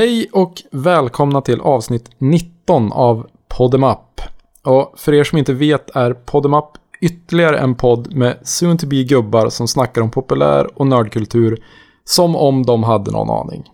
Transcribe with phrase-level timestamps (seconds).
[0.00, 4.20] Hej och välkomna till avsnitt 19 av Podemap.
[4.62, 9.02] Och för er som inte vet är Podemap ytterligare en podd med soon to be
[9.02, 11.64] gubbar som snackar om populär och nördkultur
[12.04, 13.64] som om de hade någon aning.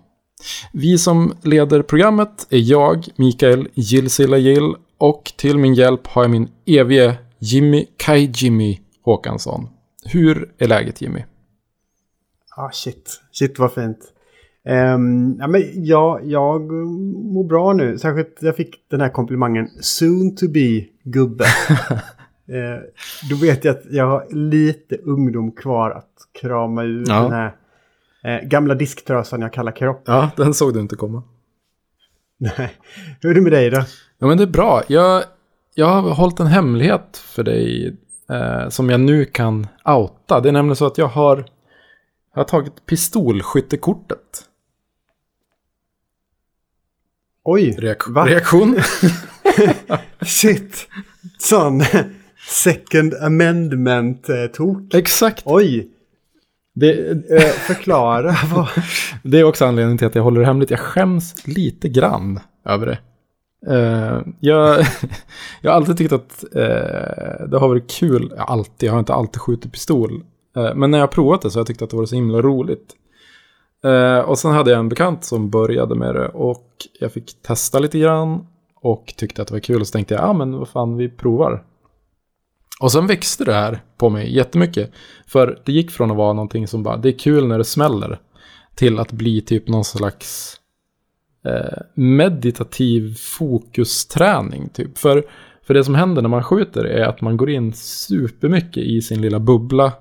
[0.73, 6.31] Vi som leder programmet är jag, Mikael Gillsilla Gill och till min hjälp har jag
[6.31, 9.69] min evige Jimmy Kai Jimmy Håkansson.
[10.05, 11.25] Hur är läget Jimmy?
[12.57, 13.21] Ah, shit.
[13.33, 14.13] Shit vad fint.
[14.69, 16.73] Um, ja, men jag, jag
[17.33, 17.99] mår bra nu.
[17.99, 21.45] Särskilt jag fick den här komplimangen soon to be gubbe.
[21.45, 22.81] uh,
[23.31, 27.23] då vet jag att jag har lite ungdom kvar att krama ur ja.
[27.23, 27.57] den här
[28.27, 30.03] uh, gamla disktrösan jag kallar kropp.
[30.07, 31.23] Ja, den såg du inte komma.
[32.39, 32.73] Nej.
[33.21, 33.83] Hur är det med dig då?
[34.19, 34.83] Ja, men det är bra.
[34.87, 35.25] Jag,
[35.75, 37.97] jag har hållit en hemlighet för dig
[38.31, 40.41] uh, som jag nu kan outa.
[40.41, 41.37] Det är nämligen så att jag har,
[42.35, 44.43] jag har tagit pistolskyttekortet.
[47.49, 48.27] Oj, Reak va?
[48.27, 48.77] reaktion?
[50.21, 50.89] Shit,
[51.39, 51.83] sån
[52.49, 54.95] second amendment-tok.
[54.95, 55.43] Exakt.
[55.45, 55.89] Oj.
[56.75, 58.35] Det, äh, förklara.
[58.55, 58.69] vad...
[59.23, 60.71] det är också anledningen till att jag håller det hemligt.
[60.71, 62.99] Jag skäms lite grann över det.
[63.75, 64.87] Uh, jag,
[65.61, 68.35] jag har alltid tyckt att uh, det har varit kul.
[68.39, 70.25] Alltid, jag har inte alltid skjutit pistol.
[70.57, 72.15] Uh, men när jag har provat det så har jag tyckt att det var så
[72.15, 72.95] himla roligt.
[73.87, 76.67] Eh, och sen hade jag en bekant som började med det och
[77.01, 80.23] jag fick testa lite grann och tyckte att det var kul och så tänkte jag,
[80.23, 81.65] ja ah, men vad fan vi provar.
[82.81, 84.93] Och sen växte det här på mig jättemycket.
[85.27, 88.21] För det gick från att vara någonting som bara, det är kul när det smäller.
[88.75, 90.61] Till att bli typ någon slags
[91.45, 94.69] eh, meditativ fokusträning.
[94.69, 94.99] Typ.
[94.99, 95.25] För,
[95.67, 99.21] för det som händer när man skjuter är att man går in supermycket i sin
[99.21, 99.93] lilla bubbla.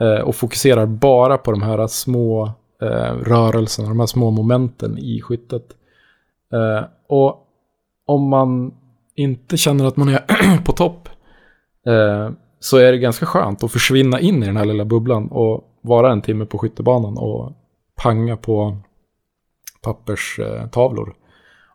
[0.00, 2.52] Eh, och fokuserar bara på de här små
[2.82, 5.76] eh, rörelserna, de här små momenten i skyttet.
[6.52, 7.46] Eh, och
[8.06, 8.74] om man
[9.14, 11.08] inte känner att man är på topp
[11.86, 12.30] eh,
[12.60, 16.12] så är det ganska skönt att försvinna in i den här lilla bubblan och vara
[16.12, 17.52] en timme på skyttebanan och
[18.02, 18.76] panga på
[19.82, 21.14] papperstavlor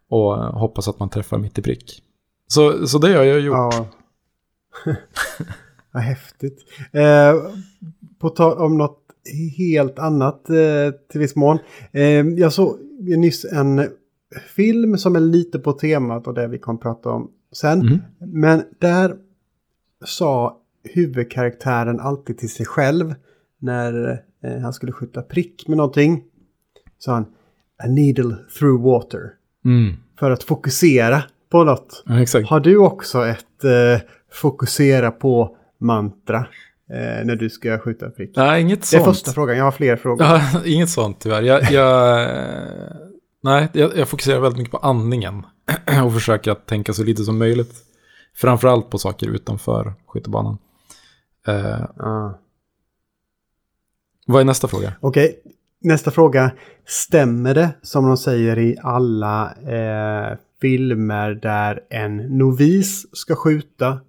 [0.10, 2.04] och hoppas att man träffar mitt i prick.
[2.48, 3.56] Så, så det har jag gjort.
[3.56, 3.86] Ja.
[5.92, 6.60] Vad häftigt.
[6.92, 7.34] Eh,
[8.20, 9.03] på tal om något
[9.58, 10.56] helt annat eh,
[11.12, 11.58] till viss mån.
[11.92, 13.90] Eh, jag såg nyss en
[14.56, 17.82] film som är lite på temat och det vi kommer prata om sen.
[17.82, 18.00] Mm.
[18.20, 19.16] Men där
[20.06, 23.16] sa huvudkaraktären alltid till sig själv
[23.60, 26.24] när eh, han skulle skjuta prick med någonting.
[26.98, 27.26] Sa han
[27.84, 29.34] A needle through water.
[29.66, 29.94] Mm.
[30.20, 32.04] För att fokusera på något.
[32.06, 34.02] Ja, Har du också ett eh,
[34.32, 36.46] fokusera på mantra?
[36.94, 38.36] Eh, när du ska skjuta prick?
[38.36, 39.04] Nej, inget sånt.
[39.04, 40.28] Det är första frågan, jag har fler frågor.
[40.28, 41.42] Ja, inget sånt tyvärr.
[41.42, 42.30] Jag, jag
[43.44, 45.46] nej, jag, jag, fokuserar väldigt mycket på andningen
[46.06, 47.74] och försöker att tänka så lite som möjligt.
[48.36, 50.58] Framförallt på saker utanför skyttebanan.
[51.48, 52.40] Eh, ah.
[54.26, 54.94] Vad är nästa fråga?
[55.00, 55.52] Okej, okay.
[55.82, 56.52] nästa fråga.
[56.86, 64.00] Stämmer det som de säger i alla eh, filmer där en novis ska skjuta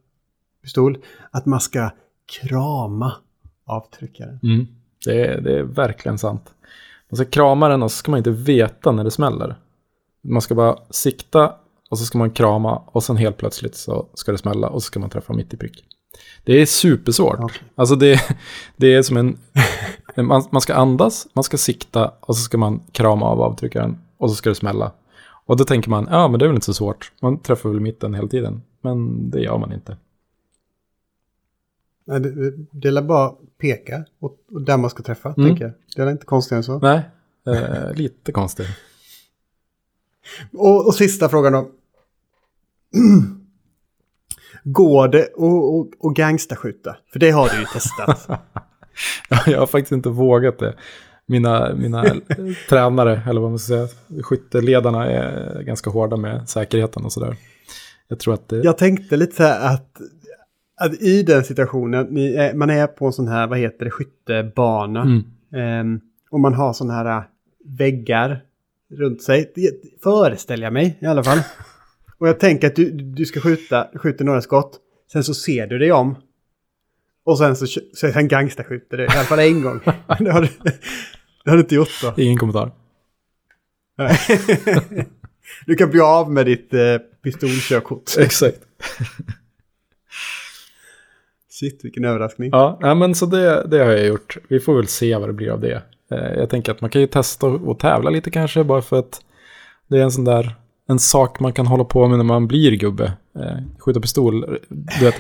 [0.63, 0.99] pistol,
[1.31, 1.91] att man ska
[2.27, 3.15] krama
[3.67, 4.41] avtryckaren.
[4.43, 4.67] Mm.
[5.05, 6.55] Det, är, det är verkligen sant.
[7.11, 9.57] Man ska krama den och så ska man inte veta när det smäller.
[10.23, 11.55] Man ska bara sikta
[11.91, 14.87] och så ska man krama och sen helt plötsligt så ska det smälla och så
[14.87, 15.85] ska man träffa mitt i prick.
[16.45, 17.41] Det är supersvårt.
[17.41, 17.63] Okay.
[17.75, 18.21] Alltså det,
[18.77, 19.39] det är som en...
[20.17, 24.31] Man, man ska andas, man ska sikta och så ska man krama av avtryckaren och
[24.31, 24.93] så ska det smälla.
[25.47, 27.13] Och då tänker man, ja men det är väl inte så svårt.
[27.23, 28.63] Man träffar väl mitten hela tiden.
[28.81, 29.97] Men det gör man inte.
[32.05, 35.49] Nej, det, det är bara peka och, och där man ska träffa, mm.
[35.49, 35.73] tänker jag.
[35.97, 36.79] Det är inte konstigt än så.
[36.79, 37.01] Nej,
[37.47, 38.69] eh, lite konstigt.
[40.53, 41.71] och, och sista frågan då.
[44.65, 45.29] Går det
[46.09, 46.97] att gangsterskjuta?
[47.13, 48.29] För det har du ju testat.
[49.47, 50.75] jag har faktiskt inte vågat det.
[51.27, 52.05] Mina, mina
[52.69, 53.89] tränare, eller vad man ska säga,
[54.23, 57.37] skytteledarna är ganska hårda med säkerheten och sådär.
[58.09, 58.57] Jag tror att det...
[58.57, 60.01] Jag tänkte lite så här att
[60.77, 65.03] att i den situationen, är, man är på en sån här, vad heter det, skyttebana.
[65.03, 65.81] Mm.
[65.81, 66.01] Um,
[66.31, 67.23] och man har såna här äh,
[67.65, 68.41] väggar
[68.91, 69.53] runt sig.
[70.03, 71.39] föreställer jag mig i alla fall.
[72.19, 74.81] och jag tänker att du, du ska skjuta, skjuter några skott.
[75.13, 76.17] Sen så ser du dig om.
[77.25, 77.81] Och sen så, så
[78.13, 79.81] sen gangsterskjuter du, i alla fall en gång.
[80.19, 80.49] det, har du,
[81.45, 82.15] det har du inte gjort då.
[82.17, 82.73] Ingen kommentar.
[85.67, 88.19] du kan bli av med ditt eh, pistolkörkort.
[88.19, 88.61] Exakt.
[91.55, 92.51] Shit, vilken överraskning.
[92.53, 94.37] Ja, ja men så det, det har jag gjort.
[94.49, 95.83] Vi får väl se vad det blir av det.
[96.11, 99.23] Eh, jag tänker att man kan ju testa och tävla lite kanske bara för att
[99.89, 100.55] Det är en sån där,
[100.89, 103.13] en sak man kan hålla på med när man blir gubbe.
[103.37, 104.59] Eh, skjuta pistol.
[104.69, 105.15] Du vet,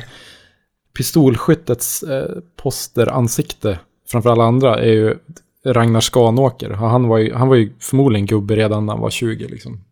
[0.96, 3.78] pistolskyttets eh, posteransikte
[4.10, 5.18] framför alla andra är ju
[5.66, 6.70] Ragnar Skanåker.
[6.70, 9.84] Han var, ju, han var ju förmodligen gubbe redan när han var 20 liksom.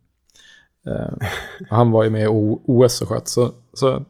[0.86, 1.26] Eh,
[1.70, 2.28] han var ju med i
[2.64, 3.28] OS och sköt.
[3.28, 4.04] Så, så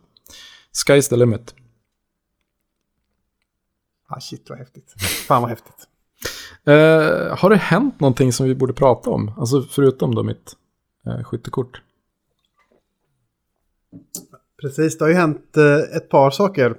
[0.86, 1.54] sky's the limit.
[4.16, 4.94] Ah, shit vad häftigt.
[5.26, 5.88] Fan vad häftigt.
[6.64, 9.32] Eh, har det hänt någonting som vi borde prata om?
[9.38, 10.52] Alltså förutom då mitt
[11.06, 11.82] eh, skyttekort.
[14.60, 16.74] Precis, det har ju hänt eh, ett par saker.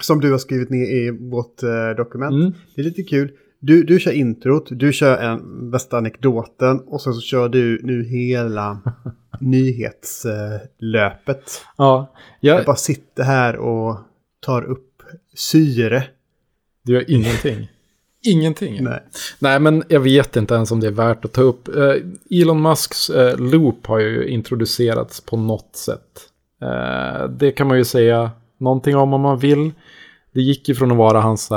[0.00, 2.34] Som du har skrivit ner i vårt eh, dokument.
[2.34, 2.52] Mm.
[2.74, 3.32] Det är lite kul.
[3.60, 8.04] Du, du kör introt, du kör en bästa anekdoten och sen så kör du nu
[8.04, 8.80] hela
[9.40, 11.62] nyhetslöpet.
[11.76, 12.58] Ja, jag...
[12.58, 13.98] jag bara sitter här och
[14.40, 15.02] tar upp
[15.34, 16.04] syre.
[16.84, 17.68] Du gör ingenting.
[18.26, 18.84] Ingenting?
[18.84, 19.02] Nej.
[19.38, 21.68] Nej, men jag vet inte ens om det är värt att ta upp.
[21.68, 21.94] Uh,
[22.30, 26.20] Elon Musks uh, loop har ju introducerats på något sätt.
[26.62, 29.72] Uh, det kan man ju säga någonting om om man vill.
[30.34, 31.50] Det gick ju från att vara hans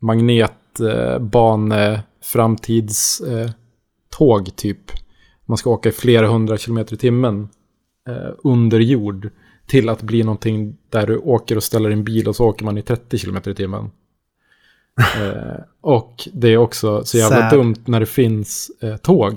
[0.00, 4.92] magnetbane framtidståg typ.
[5.46, 7.48] Man ska åka i flera hundra kilometer i timmen
[8.44, 9.30] under jord.
[9.66, 12.78] Till att bli någonting där du åker och ställer en bil och så åker man
[12.78, 13.90] i 30 kilometer i timmen.
[15.16, 17.50] eh, och det är också så jävla Sad.
[17.50, 19.32] dumt när det finns eh, tåg.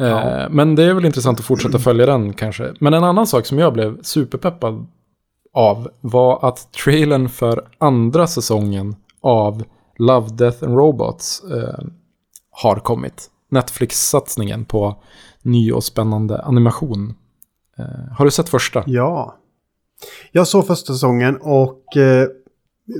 [0.00, 0.48] Eh, ja.
[0.50, 2.74] Men det är väl intressant att fortsätta följa den kanske.
[2.80, 4.86] Men en annan sak som jag blev superpeppad
[5.52, 9.64] av var att trailern för andra säsongen av
[9.98, 11.84] Love, Death and Robots eh,
[12.50, 13.30] har kommit.
[13.50, 15.02] Netflix-satsningen på
[15.42, 17.14] ny och spännande animation.
[17.78, 18.84] Eh, har du sett första?
[18.86, 19.36] Ja.
[20.32, 21.82] Jag såg första säsongen och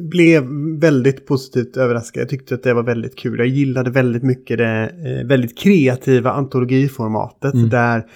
[0.01, 0.45] blev
[0.81, 2.21] väldigt positivt överraskad.
[2.21, 3.39] Jag tyckte att det var väldigt kul.
[3.39, 7.55] Jag gillade väldigt mycket det eh, väldigt kreativa antologiformatet.
[7.55, 7.69] Mm.
[7.69, 8.07] Där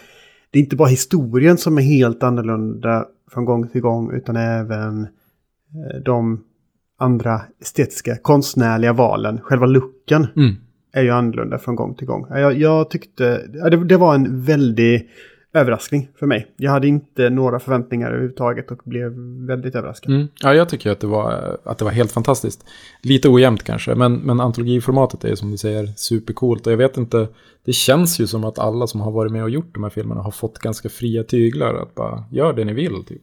[0.50, 4.12] det är inte bara historien som är helt annorlunda från gång till gång.
[4.12, 6.44] Utan även eh, de
[6.98, 9.40] andra estetiska konstnärliga valen.
[9.40, 10.54] Själva looken mm.
[10.92, 12.26] är ju annorlunda från gång till gång.
[12.30, 15.08] Jag, jag tyckte det, det var en väldigt
[15.54, 16.46] överraskning för mig.
[16.56, 19.12] Jag hade inte några förväntningar överhuvudtaget och blev
[19.46, 20.14] väldigt överraskad.
[20.14, 20.28] Mm.
[20.42, 22.64] Ja, jag tycker att det, var, att det var helt fantastiskt.
[23.02, 26.66] Lite ojämnt kanske, men, men antologiformatet är som du säger supercoolt.
[26.66, 27.28] Och jag vet inte,
[27.64, 30.22] det känns ju som att alla som har varit med och gjort de här filmerna
[30.22, 31.74] har fått ganska fria tyglar.
[31.74, 33.22] Att bara, gör det ni vill typ.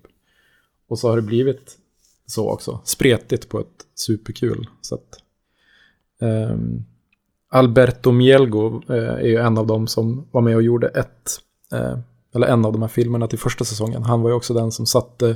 [0.90, 1.78] Och så har det blivit
[2.26, 2.80] så också.
[2.84, 5.18] Spretigt på ett superkul sätt.
[6.22, 6.86] Um,
[7.52, 11.40] Alberto Mielgo uh, är ju en av dem som var med och gjorde ett
[11.72, 11.98] eh,
[12.36, 14.04] eller en av de här filmerna till första säsongen.
[14.04, 15.36] Han var ju också den som satte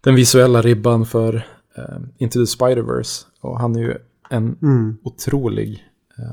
[0.00, 1.34] den visuella ribban för
[1.78, 3.24] uh, Into the Spider-Verse.
[3.40, 3.94] Och han är ju
[4.30, 4.96] en mm.
[5.02, 5.84] otrolig
[6.18, 6.32] uh,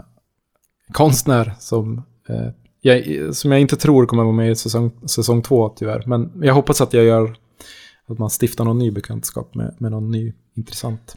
[0.91, 1.97] konstnär som,
[2.29, 2.49] uh,
[2.81, 3.03] jag,
[3.35, 6.03] som jag inte tror kommer vara med i säsong, säsong två tyvärr.
[6.05, 7.35] Men jag hoppas att jag gör
[8.07, 11.15] att man stiftar någon ny bekantskap med, med någon ny intressant.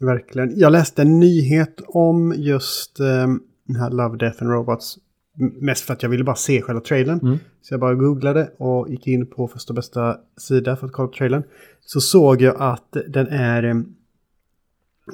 [0.00, 0.58] Verkligen.
[0.58, 4.98] Jag läste en nyhet om just um, den här Love, Death and Robots
[5.38, 7.20] Mest för att jag ville bara se själva trailern.
[7.22, 7.38] Mm.
[7.62, 11.14] Så jag bara googlade och gick in på första bästa sida för att kolla på
[11.14, 11.42] trailern.
[11.80, 13.74] Så såg jag att den är eh,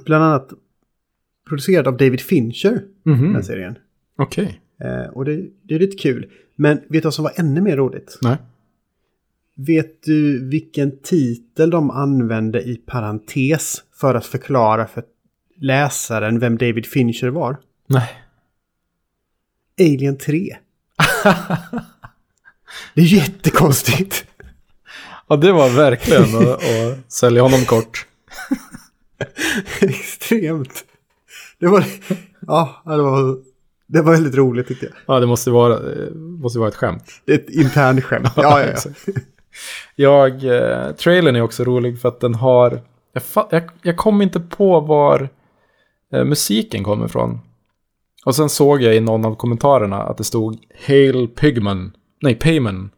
[0.04, 0.52] bland annat
[1.48, 2.84] producerad av David Fincher.
[3.06, 3.32] Mm -hmm.
[3.32, 3.78] Den serien.
[4.16, 4.60] Okej.
[4.78, 4.90] Okay.
[4.90, 6.30] Eh, och det, det, är lite kul.
[6.56, 8.18] Men vet du vad som var ännu mer roligt?
[8.22, 8.36] Nej.
[9.56, 15.04] Vet du vilken titel de använde i parentes för att förklara för
[15.56, 17.56] läsaren vem David Fincher var?
[17.86, 18.21] Nej.
[19.80, 20.56] Alien 3.
[22.94, 24.24] det är jättekonstigt.
[25.28, 28.06] Ja, det var verkligen att, att sälja honom kort.
[29.80, 30.84] Extremt.
[31.58, 31.84] Det var,
[32.40, 33.38] ja, det var,
[33.86, 34.94] det var väldigt roligt tyckte jag.
[35.06, 35.80] Ja, det måste vara,
[36.14, 37.04] måste vara ett skämt.
[37.26, 38.28] Ett internt skämt.
[38.36, 39.12] Ja, ja, ja.
[39.96, 42.80] jag, eh, trailern är också rolig för att den har,
[43.12, 45.28] jag, jag, jag kom inte på var
[46.12, 47.40] eh, musiken kommer ifrån.
[48.24, 51.96] Och sen såg jag i någon av kommentarerna att det stod Hail Pigman.
[52.22, 52.90] Nej, Payman.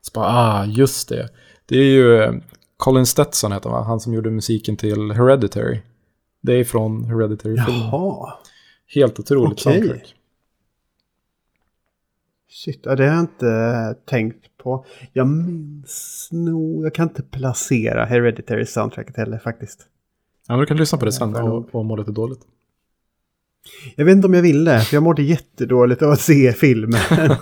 [0.00, 1.28] Så bara, ah, just det.
[1.66, 2.32] Det är ju eh,
[2.76, 5.80] Colin Stetson heter han, han som gjorde musiken till Hereditary.
[6.40, 7.80] Det är från Hereditary-filmen.
[7.80, 8.32] Jaha.
[8.94, 9.80] Helt otroligt okay.
[9.80, 10.14] soundtrack.
[12.48, 14.84] Shit, det har jag inte tänkt på.
[15.12, 19.86] Jag minns nog, jag kan inte placera Hereditary soundtracket heller faktiskt.
[20.48, 22.40] Ja, men du kan lyssna på det sen och, och må lite dåligt.
[23.96, 27.00] Jag vet inte om jag vill det, för jag mådde jättedåligt av att se filmen.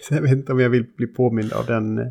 [0.00, 2.06] så jag vet inte om jag vill bli påmind av den eh,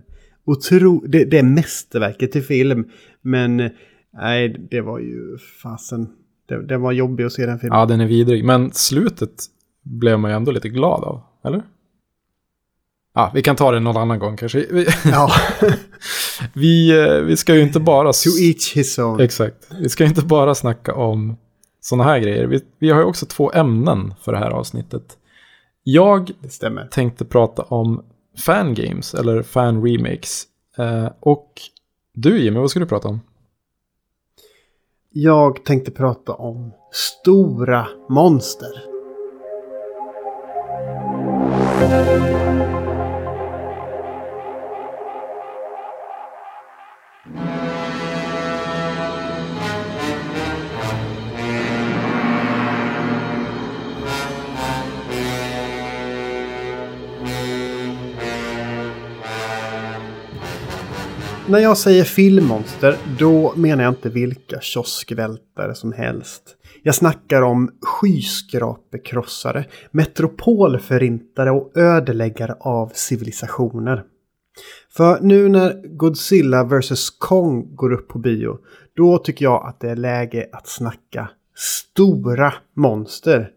[0.46, 1.08] otro...
[1.08, 2.86] Det, det mästerverket till film.
[3.22, 3.72] Men eh,
[4.14, 6.10] nej, det var ju fasen.
[6.48, 7.80] Det, det var jobbigt att se den filmen.
[7.80, 8.46] Ja, den är vidrig.
[8.46, 9.46] Men slutet
[9.84, 11.64] blev man ju ändå lite glad av, eller?
[13.14, 14.66] Ja, vi kan ta det någon annan gång kanske.
[14.72, 15.32] Vi, Ja,
[16.54, 18.14] vi, eh, vi ska ju inte bara...
[18.14, 19.20] to each his own.
[19.20, 19.68] Exakt.
[19.82, 21.38] Vi ska ju inte bara snacka om
[21.90, 22.48] sådana här grejer.
[22.48, 25.18] Vi, vi har ju också två ämnen för det här avsnittet.
[25.84, 26.32] Jag
[26.92, 28.06] tänkte prata om
[28.46, 30.44] fangames, eller fan-remakes.
[30.78, 31.54] Eh, och
[32.14, 33.22] du Jimmy, vad ska du prata om?
[35.12, 38.90] Jag tänkte prata om stora monster.
[61.50, 66.44] När jag säger filmmonster, då menar jag inte vilka kioskvältare som helst.
[66.84, 74.04] Jag snackar om skyskrapekrossare, metropolförintare och ödeläggare av civilisationer.
[74.90, 78.58] För nu när Godzilla vs Kong går upp på bio,
[78.96, 83.52] då tycker jag att det är läge att snacka stora monster.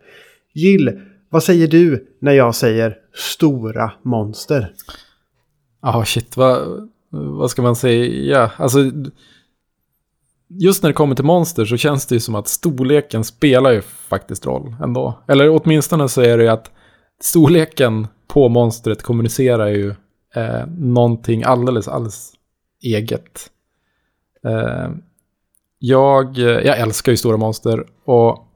[0.52, 4.72] Jill, vad säger du när jag säger stora monster?
[5.82, 8.50] Ja, shit, vad, vad ska man säga?
[8.57, 8.78] Alltså,
[10.49, 13.81] just när det kommer till monster så känns det ju som att storleken spelar ju
[13.83, 15.19] faktiskt roll ändå.
[15.28, 16.71] Eller åtminstone så är det ju att
[17.21, 19.95] storleken på monstret kommunicerar ju
[20.35, 22.33] eh, någonting alldeles, alldeles
[22.83, 23.50] eget.
[24.45, 24.90] Eh,
[25.78, 28.49] jag, jag älskar ju stora monster och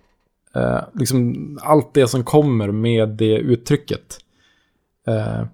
[0.54, 4.18] eh, liksom allt det som kommer med det uttrycket.
[5.06, 5.44] Eh,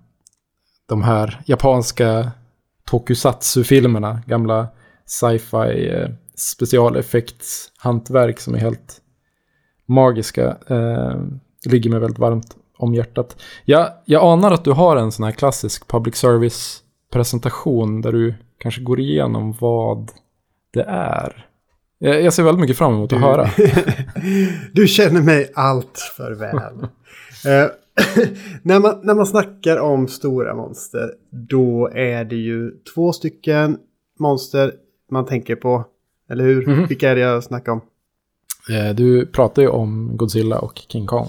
[0.87, 2.31] de här japanska
[2.93, 4.69] tokusatsu-filmerna, gamla
[5.07, 9.01] sci-fi eh, specialeffektshantverk som är helt
[9.87, 11.17] magiska, eh,
[11.65, 13.37] ligger mig väldigt varmt om hjärtat.
[13.65, 18.81] Jag, jag anar att du har en sån här klassisk public service-presentation där du kanske
[18.81, 20.11] går igenom vad
[20.73, 21.47] det är.
[21.99, 23.51] Jag, jag ser väldigt mycket fram emot att höra.
[24.73, 26.87] du känner mig allt för väl.
[27.47, 27.67] Eh,
[28.63, 33.79] när, man, när man snackar om stora monster, då är det ju två stycken
[34.19, 34.75] monster
[35.11, 35.85] man tänker på.
[36.31, 36.67] Eller hur?
[36.67, 36.87] Mhm.
[36.87, 37.81] Vilka är det jag snackar om?
[38.71, 41.29] Eh, Du pratar ju om Godzilla och King Kong.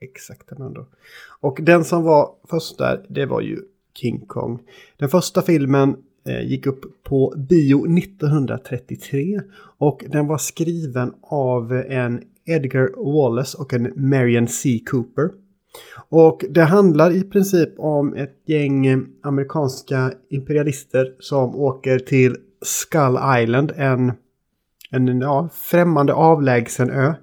[0.00, 0.50] Exakt.
[1.40, 3.62] Och den som var först där, det var ju
[3.94, 4.58] King Kong.
[4.96, 5.96] Den första filmen
[6.28, 9.40] eh, gick upp på bio 1933
[9.78, 14.80] och den var skriven av en Edgar Wallace och en Marion C.
[14.90, 15.30] Cooper.
[16.08, 23.72] Och det handlar i princip om ett gäng amerikanska imperialister som åker till Skull Island,
[23.76, 24.12] en,
[24.90, 27.14] en ja, främmande avlägsen ö.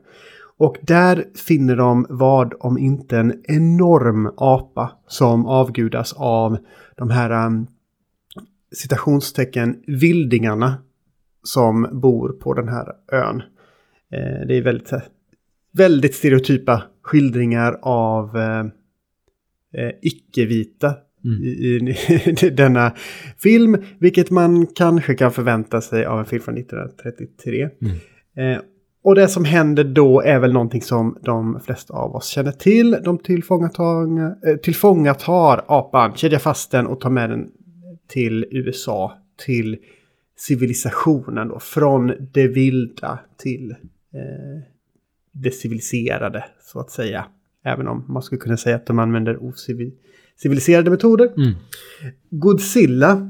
[0.57, 6.57] Och där finner de vad om inte en enorm apa som avgudas av
[6.97, 7.67] de här um,
[8.75, 10.77] citationstecken vildingarna
[11.43, 13.43] som bor på den här ön.
[14.11, 14.91] Eh, det är väldigt,
[15.71, 18.65] väldigt stereotypa skildringar av eh,
[19.73, 21.43] eh, icke-vita Mm.
[21.43, 21.95] i,
[22.43, 22.93] i denna
[23.37, 27.69] film, vilket man kanske kan förvänta sig av en film från 1933.
[27.81, 28.55] Mm.
[28.55, 28.61] Eh,
[29.03, 32.97] och det som händer då är väl någonting som de flesta av oss känner till.
[33.03, 37.47] De tillfångatar, tillfångatar apan, kedjar fast den och tar med den
[38.07, 39.13] till USA,
[39.45, 39.77] till
[40.37, 41.59] civilisationen då.
[41.59, 43.75] Från det vilda till
[45.31, 47.25] det civiliserade, så att säga.
[47.63, 51.33] Även om man skulle kunna säga att de använder ociviliserade metoder.
[51.37, 51.53] Mm.
[52.29, 53.29] Godzilla,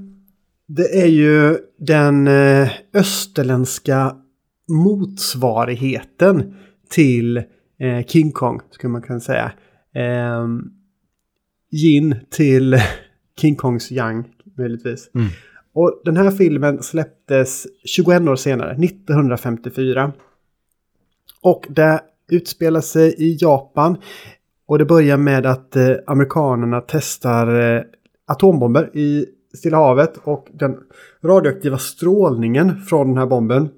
[0.68, 4.16] det är ju den eh, österländska
[4.68, 6.56] motsvarigheten
[6.90, 7.38] till
[7.80, 9.52] eh, King Kong, skulle man kunna säga.
[9.96, 10.48] Eh,
[11.72, 12.78] Yin till
[13.42, 14.26] King Kongs Yang,
[14.58, 15.10] möjligtvis.
[15.16, 15.28] Mm.
[15.74, 20.14] Och den här filmen släpptes 21 år senare, 1954.
[21.42, 23.98] Och det utspelar sig i Japan.
[24.66, 27.82] Och det börjar med att eh, amerikanerna testar eh,
[28.28, 30.18] atombomber i Stilla havet.
[30.24, 30.78] Och den
[31.24, 33.70] radioaktiva strålningen från den här bomben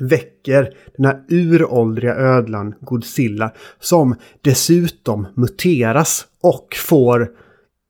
[0.00, 7.30] väcker den här uråldriga ödlan Godzilla som dessutom muteras och får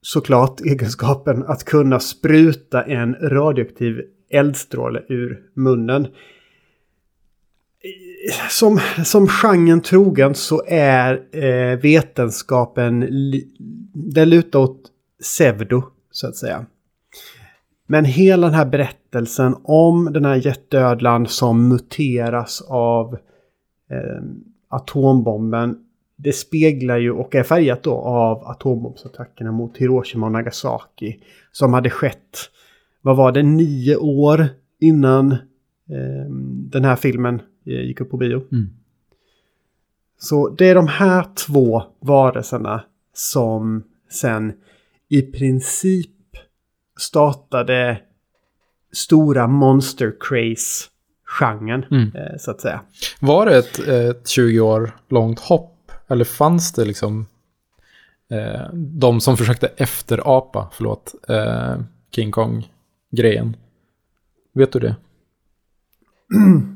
[0.01, 6.07] såklart egenskapen att kunna spruta en radioaktiv eldstråle ur munnen.
[8.49, 12.99] Som, som genren trogen så är eh, vetenskapen,
[13.93, 14.81] den lutar åt
[15.21, 16.65] pseudo så att säga.
[17.87, 23.13] Men hela den här berättelsen om den här jätteödlan som muteras av
[23.91, 24.23] eh,
[24.69, 25.85] atombomben
[26.17, 31.19] det speglar ju och är färgat då av atombombsattackerna mot Hiroshima och Nagasaki.
[31.51, 32.37] Som hade skett,
[33.01, 34.47] vad var det, nio år
[34.79, 36.29] innan eh,
[36.71, 38.43] den här filmen gick upp på bio.
[38.51, 38.69] Mm.
[40.19, 44.53] Så det är de här två varelserna som sen
[45.09, 46.11] i princip
[46.99, 48.01] startade
[48.93, 52.15] stora monster craze-genren, Mm.
[52.15, 52.81] eh, så att säga.
[53.19, 55.91] Var det ett, ett 20 år långt hopp?
[56.07, 57.25] Eller fanns det liksom
[58.29, 61.75] eh, de som försökte efterapa, förlåt, eh,
[62.11, 63.55] King Kong-grejen?
[64.53, 64.95] Vet du det?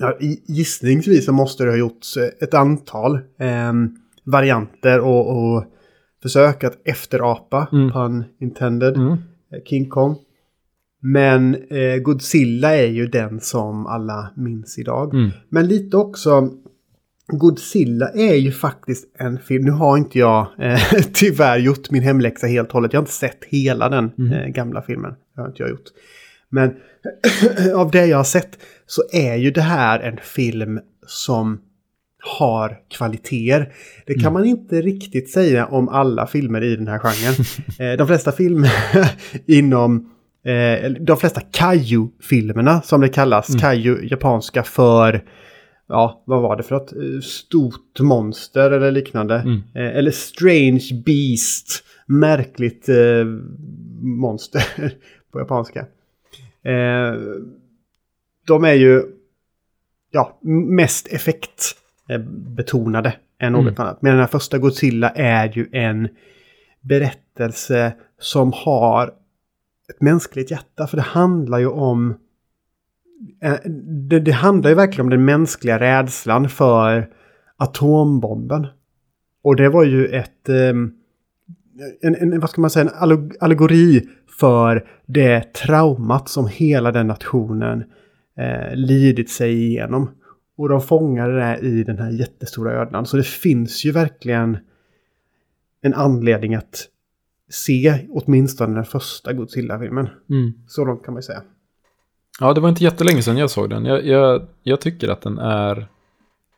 [0.00, 0.16] Ja,
[0.48, 3.72] gissningsvis så måste det ha gjorts eh, ett antal eh,
[4.24, 5.64] varianter och, och
[6.22, 7.92] försök att efterapa, Mm.
[7.92, 9.12] pun intended, Mm.
[9.12, 9.18] eh,
[9.66, 10.16] King Kong.
[11.02, 15.14] Men eh, Godzilla är ju den som alla minns idag.
[15.14, 15.30] Mm.
[15.48, 16.50] Men lite också,
[17.26, 20.80] Godzilla är ju faktiskt en film, nu har inte jag eh,
[21.12, 24.32] tyvärr gjort min hemläxa helt och hållet, jag har inte sett hela den Mm.
[24.32, 25.14] eh, gamla filmen.
[25.34, 25.84] Det har inte jag gjort.
[26.48, 26.74] Men
[27.74, 31.60] av det jag har sett så är ju det här en film som
[32.38, 33.72] har kvaliteter.
[34.06, 34.32] Det kan Mm.
[34.32, 37.34] man inte riktigt säga om alla filmer i den här genren.
[37.92, 38.70] eh, de flesta filmer
[39.46, 40.10] inom
[40.44, 43.60] eh, de flesta kaiju-filmerna som det kallas, Mm.
[43.60, 45.24] kaiju japanska för,
[45.88, 49.34] ja vad var det för något, Eh, stort monster eller liknande.
[49.34, 49.60] Mm.
[49.74, 53.24] Eller strange beast, märkligt eh,
[54.02, 54.64] monster
[55.32, 55.86] på japanska.
[56.62, 57.14] Eh,
[58.46, 59.02] de är ju
[60.10, 63.74] ja, mest effektbetonade än något Mm.
[63.76, 64.02] annat.
[64.02, 66.08] Men den här första Godzilla är ju en
[66.80, 69.06] berättelse som har
[69.88, 70.86] ett mänskligt hjärta.
[70.86, 72.14] För det handlar ju om...
[73.42, 73.54] eh,
[74.08, 77.08] Det, det handlar ju verkligen om den mänskliga rädslan för
[77.56, 78.66] atombomben.
[79.42, 80.48] Och det var ju ett...
[80.48, 80.92] ehm,
[82.00, 84.08] En, en, vad ska man säga, en alleg- allegori
[84.40, 87.84] för det traumat som hela den nationen
[88.38, 90.10] eh, lidit sig igenom.
[90.56, 93.06] Och de fångade det i den här jättestora ödlan.
[93.06, 94.58] Så det finns ju verkligen
[95.82, 96.88] en anledning att
[97.50, 100.08] se åtminstone den första Godzilla-filmen.
[100.30, 100.52] Mm.
[100.66, 101.42] Så långt kan man ju säga.
[102.40, 103.84] Ja, det var inte jättelänge sedan jag såg den.
[103.84, 105.88] Jag, jag, jag tycker att den är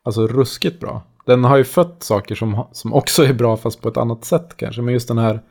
[0.03, 1.03] alltså ruskigt bra.
[1.25, 4.57] Den har ju fött saker som, som också är bra fast på ett annat sätt
[4.57, 4.83] kanske.
[4.83, 5.43] Men just den här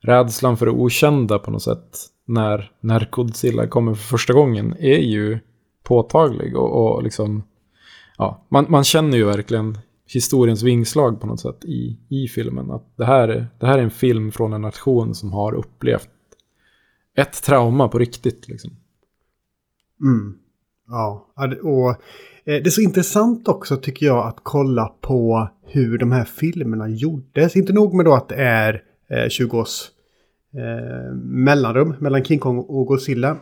[0.00, 4.98] rädslan för det okända på något sätt när, när Godzilla kommer för första gången är
[4.98, 5.38] ju
[5.82, 6.56] påtaglig.
[6.56, 7.42] Och, och liksom,
[8.18, 12.70] ja, man, man känner ju verkligen historiens vingslag på något sätt i, i filmen.
[12.70, 16.08] Att det här, är, det här är en film från en nation som har upplevt
[17.16, 18.48] ett trauma på riktigt.
[18.48, 18.70] Liksom.
[20.02, 20.38] Mm.
[20.90, 21.26] Ja,
[21.62, 21.94] och eh,
[22.44, 27.56] det är så intressant också tycker jag att kolla på hur de här filmerna gjordes.
[27.56, 29.90] Inte nog med då att det är eh, 20 års
[30.54, 33.36] eh, mellanrum mellan King Kong och Godzilla.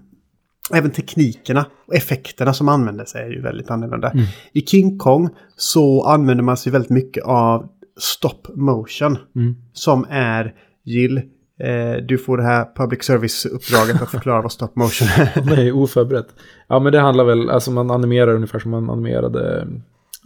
[0.74, 4.10] Även teknikerna och effekterna som användes är ju väldigt annorlunda.
[4.10, 4.24] Mm.
[4.52, 7.68] I King Kong så använder man sig väldigt mycket av
[8.00, 9.18] stop motion.
[9.36, 9.56] Mm.
[9.72, 11.22] Som är, Jill, eh,
[11.58, 15.42] Eh, du får det här public service-uppdraget att förklara vad stop motion är.
[15.56, 16.28] Nej, oförberett.
[16.66, 19.68] Ja, men det handlar väl, alltså man animerar ungefär som man animerade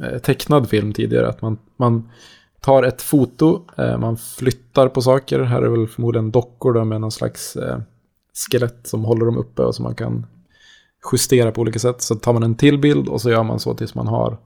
[0.02, 1.28] eh, tecknad film tidigare.
[1.28, 2.10] Att man, man
[2.60, 5.40] tar ett foto, eh, man flyttar på saker.
[5.40, 7.78] Här är väl förmodligen dockor då med någon slags eh,
[8.34, 10.26] skelett som håller dem uppe och som man kan
[11.12, 12.02] justera på olika sätt.
[12.02, 14.38] Så tar man en till bild och så gör man så tills man har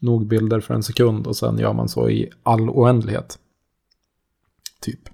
[0.00, 3.38] nog bilder för en sekund och sen gör man så i all oändlighet.
[4.80, 5.13] Typ.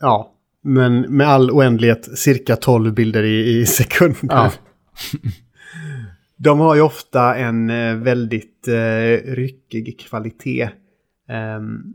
[0.00, 0.32] Ja,
[0.62, 4.28] men med all oändlighet cirka 12 bilder i, i sekunden.
[4.28, 4.52] Ja.
[6.36, 10.70] De har ju ofta en eh, väldigt eh, ryckig kvalitet.
[11.28, 11.94] Ehm,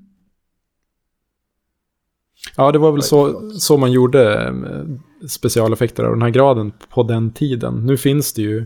[2.58, 7.04] Ja, det var väl så, så man gjorde eh, specialeffekter av den här graden på
[7.04, 7.86] den tiden.
[7.86, 8.66] Nu finns det ju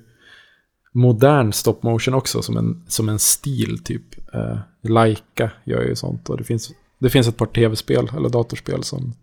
[0.92, 4.34] modern stop motion också som en, som en stil typ.
[4.34, 8.84] Eh, Laika gör ju sånt och det finns, det finns ett par tv-spel eller datorspel
[8.84, 9.14] som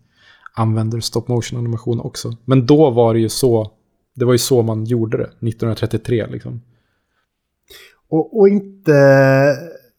[0.55, 2.37] använder stop motion animation också.
[2.45, 3.71] Men då var det ju så,
[4.15, 6.61] det var ju så man gjorde det, 1933 liksom.
[8.09, 8.95] och, och inte,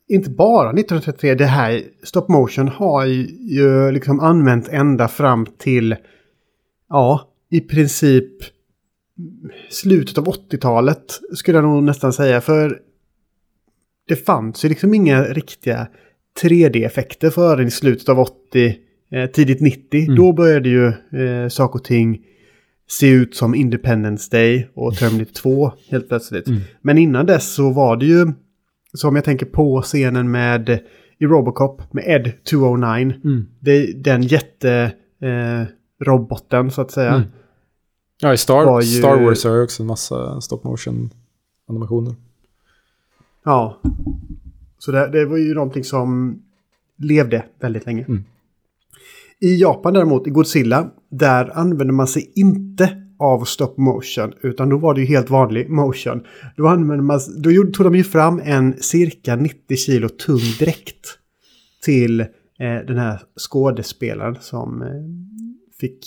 [0.09, 5.97] inte bara 1933, det här stop motion har ju, liksom använt ända fram till,
[6.89, 8.33] ja, i princip
[9.71, 12.41] slutet av 80-talet skulle jag nog nästan säga.
[12.41, 12.81] För
[14.09, 15.89] det fanns ju liksom inga riktiga
[16.43, 18.77] 3D-effekter förrän i slutet av 80,
[19.11, 20.05] eh, tidigt 90.
[20.05, 20.17] Mm.
[20.17, 22.23] Då började ju eh, saker och ting
[22.89, 26.49] se ut som Independence Day och Terminator 2 helt plötsligt.
[26.49, 26.61] Mm.
[26.81, 28.33] Men innan dess så var det ju
[28.93, 30.81] som jag tänker på scenen med
[31.19, 33.15] i Robocop med Ed 209.
[33.25, 33.47] Mm.
[33.61, 37.15] Det, den jätte eh, så att säga.
[37.15, 37.29] Mm.
[38.23, 41.11] Ja, i Star, ju- Star Wars har jag också en massa stop motion
[41.69, 42.15] animationer.
[43.45, 43.81] Ja.
[44.79, 46.39] Så det, det var ju någonting som
[46.97, 48.05] levde väldigt länge.
[48.09, 48.25] Mm.
[49.41, 54.77] I Japan däremot, i Godzilla, där använde man sig inte av stop motion, utan då
[54.79, 56.23] var det ju helt vanlig motion.
[56.57, 61.19] Då, använde man, då tog de ju fram en cirka 90 kilo tung dräkt
[61.85, 62.27] till eh,
[62.87, 64.89] den här skådespelaren som eh,
[65.81, 65.99] fick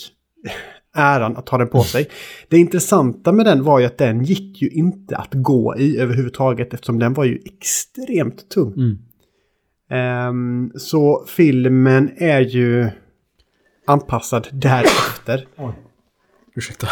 [0.94, 2.08] äran att ta den på sig.
[2.48, 6.74] Det intressanta med den var ju att den gick ju inte att gå i överhuvudtaget
[6.74, 8.72] eftersom den var ju extremt tung.
[8.72, 8.98] Mm.
[9.90, 12.90] Ehm, så filmen är ju
[13.84, 15.48] anpassad därefter.
[16.54, 16.86] Ursäkta.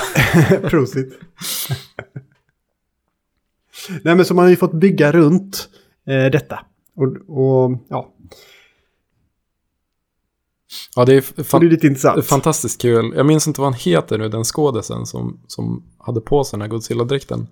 [0.68, 1.20] Prosit.
[4.02, 5.68] Nej men så man har ju fått bygga runt
[6.06, 6.60] eh, detta.
[6.94, 8.14] Och, och ja,
[10.96, 13.12] Ja, det är, fan, det är fantastiskt kul.
[13.16, 16.62] Jag minns inte vad han heter nu, den skådisen som, som hade på sig den
[16.62, 17.46] här Godzilla-dräkten.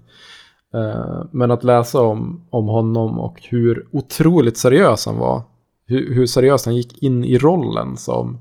[0.75, 5.43] Eh, men att läsa om, om honom och hur otroligt seriös han var.
[5.87, 8.39] Hur, hur seriöst han gick in i rollen som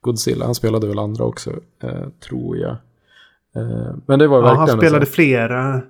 [0.00, 0.44] Godzilla.
[0.44, 1.50] Han spelade väl andra också,
[1.82, 2.76] eh, tror jag.
[3.56, 4.68] Eh, men det var Ja, verkligen...
[4.68, 5.82] han spelade flera,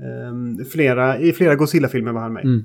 [0.00, 1.18] ehm, flera...
[1.18, 2.44] I flera Godzilla-filmer var han med.
[2.44, 2.64] Mm.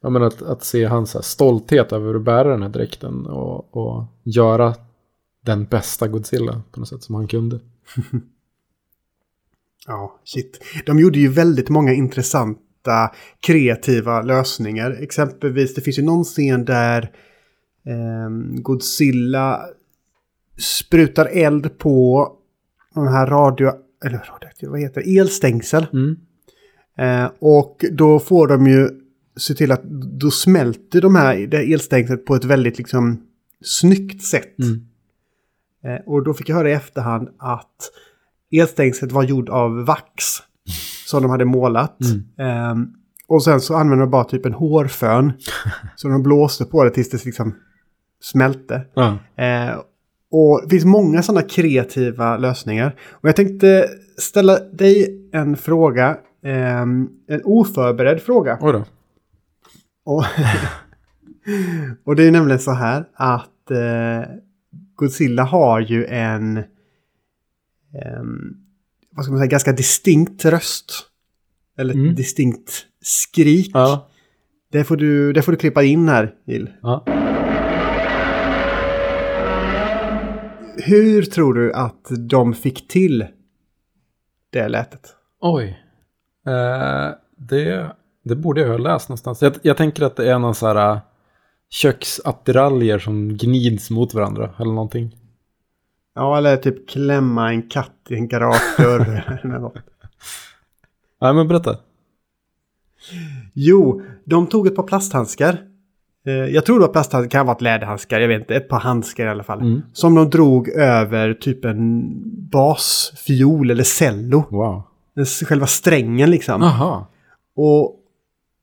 [0.00, 3.76] Ja, men att, att se hans här stolthet över att bära den här dräkten och,
[3.76, 4.74] och göra
[5.40, 7.60] den bästa Godzilla på något sätt som han kunde.
[9.86, 10.64] Ja, shit.
[10.86, 14.90] De gjorde ju väldigt många intressanta kreativa lösningar.
[15.02, 17.10] Exempelvis, det finns ju någon scen där
[17.86, 19.60] ehm, Godzilla
[20.58, 22.28] sprutar eld på
[22.94, 23.72] den här radio...
[24.04, 25.18] Eller radioaktiv, vad heter det?
[25.18, 25.86] Elstängsel.
[25.92, 26.16] Mm.
[26.98, 28.88] Eh, och då får de ju
[29.36, 29.82] se till att
[30.20, 33.22] då smälter de här, det här elstängslet på ett väldigt liksom
[33.64, 34.58] snyggt sätt.
[34.58, 34.86] Mm.
[35.84, 37.90] Eh, och då fick jag höra i efterhand att
[38.52, 40.24] elstängslet var gjord av vax
[41.06, 41.98] som de hade målat.
[42.38, 42.94] Ehm,
[43.26, 45.32] och sen så använde de bara typ en hårfön.
[45.96, 47.54] så de blåste på det tills det liksom
[48.20, 48.82] smälte.
[48.94, 49.18] Ja.
[49.44, 49.78] Eh,
[50.34, 52.94] och det finns många sådana kreativa lösningar.
[53.10, 56.18] Och jag tänkte ställa dig en fråga.
[56.42, 58.58] ehm, en oförberedd fråga.
[58.60, 58.84] Oj då.
[60.04, 60.24] Och,
[62.04, 64.30] och det är nämligen så här att eh,
[64.94, 66.64] Godzilla har ju en em,
[69.10, 70.92] vad ska man säga, ganska distinkt röst.
[71.78, 72.14] Eller Mm.
[72.14, 73.70] distinkt skrik.
[73.74, 74.08] Ja.
[74.72, 76.70] Det, får du, det får du klippa in här, Jill.
[76.82, 77.04] ja.
[80.86, 83.26] Hur tror du att de fick till
[84.50, 85.16] det lätet?
[85.40, 85.84] Oj.
[86.46, 87.90] Eh, det,
[88.24, 89.42] det borde jag ha läst någonstans.
[89.42, 90.98] Jag, jag tänker att det är någon så här uh,
[91.70, 95.16] köksattiraljer som gnids mot varandra eller någonting.
[96.14, 99.38] Ja, eller typ klämma en katt i en garagedörr.
[99.44, 99.74] eller något.
[101.20, 101.76] Nej, men berätta.
[103.52, 105.58] Jo, de tog ett par plasthandskar.
[106.26, 108.54] Eh, jag tror det var plasthandskar, kan ha varit läderhandskar, jag vet inte.
[108.54, 109.60] Ett par handskar i alla fall.
[109.60, 109.82] Mm.
[109.92, 112.12] Som de drog över typ en
[112.50, 114.44] basfiol eller cello.
[114.50, 114.82] Wow.
[115.46, 116.62] Själva strängen liksom.
[116.62, 117.06] Aha.
[117.56, 117.84] Och,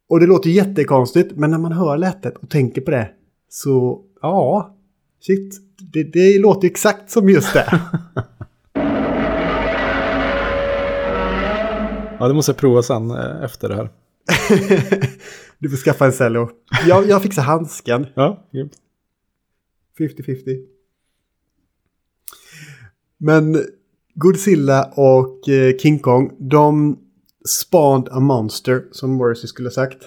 [0.10, 3.10] och det låter jättekonstigt, men när man hör lätet och tänker på det
[3.50, 4.76] så, ja,
[5.22, 5.56] shit,
[5.94, 7.80] det, det låter exakt som just det.
[12.22, 13.90] Ja, det måste jag prova sen eh, efter det här.
[15.62, 16.50] du får skaffa en cello.
[16.88, 18.08] Jag, jag fixar handsken.
[18.14, 18.74] Ja, grymt.
[20.00, 20.66] 50-50.
[23.18, 23.66] Men
[24.14, 27.00] Godzilla och eh, King Kong, de
[27.48, 29.98] spawned a monster, som Morrissey skulle ha sagt.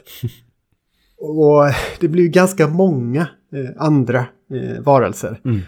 [1.19, 1.65] och
[2.01, 5.41] det blir ju ganska många eh, andra eh, varelser.
[5.45, 5.61] Mm.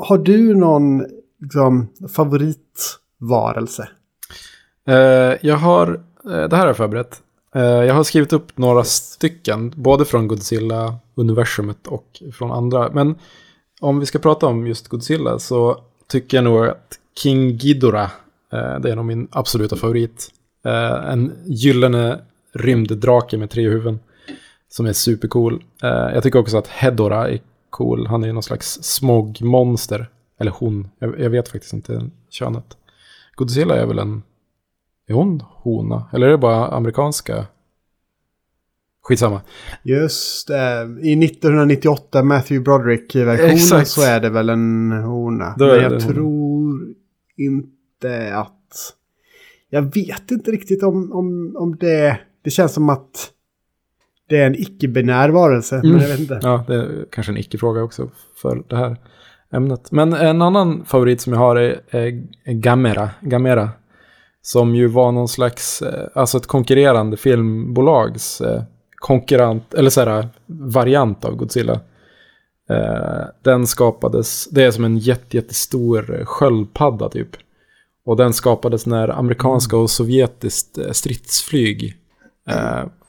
[0.00, 1.04] Har du någon
[1.40, 3.88] liksom, favoritvarelse?
[4.88, 4.94] Eh,
[5.42, 5.88] jag har,
[6.24, 7.23] eh, det här har jag förberett.
[7.54, 12.90] Eh, jag har skrivit upp några stycken, både från Godzilla-universumet och från andra.
[12.92, 13.14] Men
[13.80, 18.10] om vi ska prata om just Godzilla så tycker jag nog att King Ghidorah,
[18.52, 20.30] eh, det är nog min absoluta favorit.
[20.64, 22.20] Eh, en gyllene
[22.52, 24.00] rymddrake med tre huvuden.
[24.68, 25.64] Som är supercool.
[25.80, 27.40] Jag tycker också att Hedora är
[27.70, 28.06] cool.
[28.06, 30.08] Han är någon slags smogmonster.
[30.38, 32.76] Eller hon, jag, jag vet faktiskt inte könet.
[33.34, 34.22] Godzilla är väl en
[35.06, 36.08] är hon hona?
[36.12, 37.46] Eller är det bara amerikanska?
[39.02, 39.40] Skitsamma.
[39.82, 45.54] Just det, i 1998 Matthew Broderick-versionen så är det väl en hona.
[45.58, 46.94] Men jag tror
[47.36, 48.50] inte att...
[49.70, 52.18] Jag vet inte riktigt om, om, om det...
[52.42, 53.30] Det känns som att
[54.28, 55.90] det är en icke-binär varelse, Mm.
[55.90, 56.40] men jag vet inte.
[56.42, 58.10] Ja, det är kanske en icke-fråga också
[58.42, 58.96] för det här
[59.52, 59.92] ämnet.
[59.92, 63.10] Men en annan favorit som jag har är, är Gamera.
[63.20, 63.70] Gamera.
[64.46, 68.62] Som ju var någon slags, eh, alltså ett konkurrerande filmbolags eh,
[68.96, 71.80] konkurrent, eller så här, variant av Godzilla.
[72.70, 77.28] Eh, den skapades, det är som en jätte, jättestor sköldpadda typ.
[78.06, 81.96] Och den skapades när amerikanska och sovjetiskt stridsflyg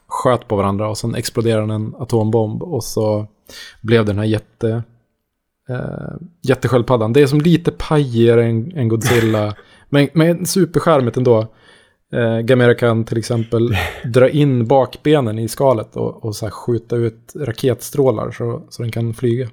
[0.07, 3.27] sköt på varandra och sen exploderade en atombomb och så
[3.81, 4.83] blev den här jätte,
[5.69, 7.13] eh, jättesköldpaddan.
[7.13, 9.55] Det är som lite pajigare än, än Godzilla,
[9.89, 11.47] men, men superskärmigt ändå.
[12.13, 13.77] Eh, Gamera kan till exempel
[14.13, 19.13] dra in bakbenen i skalet och, och så skjuta ut raketstrålar så, så den kan
[19.13, 19.49] flyga.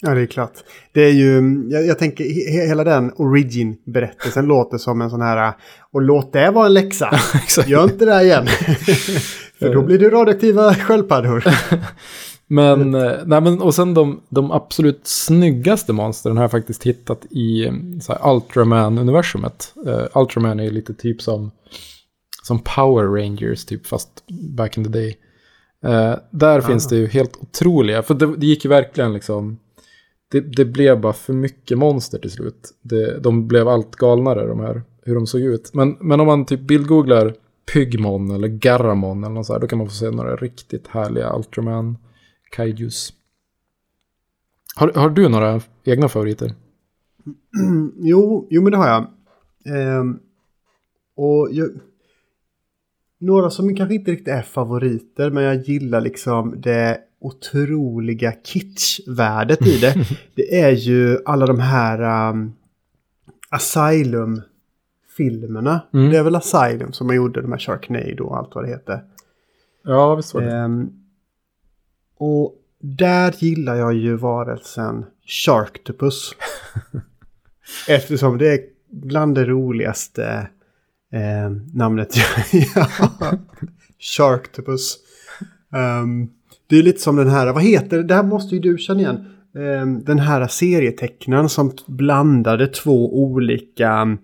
[0.00, 0.52] Ja, det är klart.
[0.92, 5.52] Det är ju, jag, jag tänker, he, hela den origin-berättelsen låter som en sån här,
[5.92, 7.18] och låt det vara en läxa.
[7.66, 8.46] Gör inte det här igen.
[9.58, 11.44] För då blir det radioaktiva sköldpaddor.
[12.50, 17.26] Men, eh, nej men, och sen de, de absolut snyggaste monstren har jag faktiskt hittat
[17.30, 19.74] i eh, så här, Ultraman-universumet.
[19.86, 21.50] Uh, Ultraman är lite typ som,
[22.42, 25.16] som Power Rangers, typ fast back in the day.
[25.84, 29.58] Eh, där finns det ju helt otroliga, för det, det gick ju verkligen liksom,
[30.30, 32.70] det, det blev bara för mycket monster till slut.
[32.82, 35.70] Det, de blev allt galnare de här, hur de såg ut.
[35.74, 37.34] Men, men om man typ bildgooglar
[37.72, 41.36] Pygmon eller Garramon eller något så här, då kan man få se några riktigt härliga
[41.36, 41.96] Ultraman
[42.50, 43.12] kaijus.
[44.76, 46.54] Har, har du några egna favoriter?
[47.96, 49.06] jo, jo, men det har jag.
[49.76, 50.18] Ehm,
[51.16, 51.70] och jag,
[53.18, 59.78] några som kanske inte riktigt är favoriter, men jag gillar liksom det otroliga kitschvärdet i
[59.78, 59.94] det.
[60.34, 62.52] det är ju alla de här um,
[63.50, 65.80] Asylum-filmerna.
[65.94, 66.10] Mm.
[66.10, 69.00] Det är väl Asylum som man gjorde, de här Sharknado och allt vad det heter.
[69.84, 70.56] Ja, visst var det.
[70.56, 70.90] Ehm,
[72.18, 76.34] och där gillar jag ju varelsen Sharktopus.
[77.88, 80.48] Eftersom det är bland det roligaste
[81.12, 82.16] eh, namnet
[82.74, 83.38] jag har.
[83.98, 84.98] Sharktopus.
[85.74, 86.28] Ehm,
[86.66, 88.02] det är lite som den här, vad heter det?
[88.02, 89.24] Det här måste ju du känna igen.
[89.58, 94.18] Ehm, den här serietecknaren som blandade två olika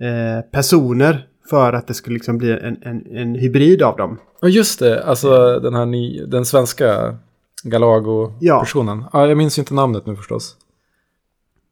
[0.00, 4.18] eh, personer för att det skulle liksom bli en, en, en hybrid av dem.
[4.40, 5.04] Ja, just det.
[5.04, 7.16] Alltså den här ny, den svenska
[7.62, 9.04] Galago-personen.
[9.12, 9.26] Ja.
[9.26, 10.56] jag minns ju inte namnet nu förstås.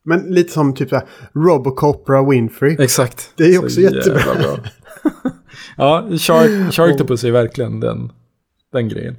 [0.05, 2.77] Men lite som typ såhär Robocopra Winfrey.
[2.81, 3.33] Exakt.
[3.37, 4.21] Det är Så också jättebra.
[4.21, 4.59] jävla bra.
[5.77, 8.13] ja, Shark, Sharktopus är verkligen den,
[8.73, 9.17] den grejen.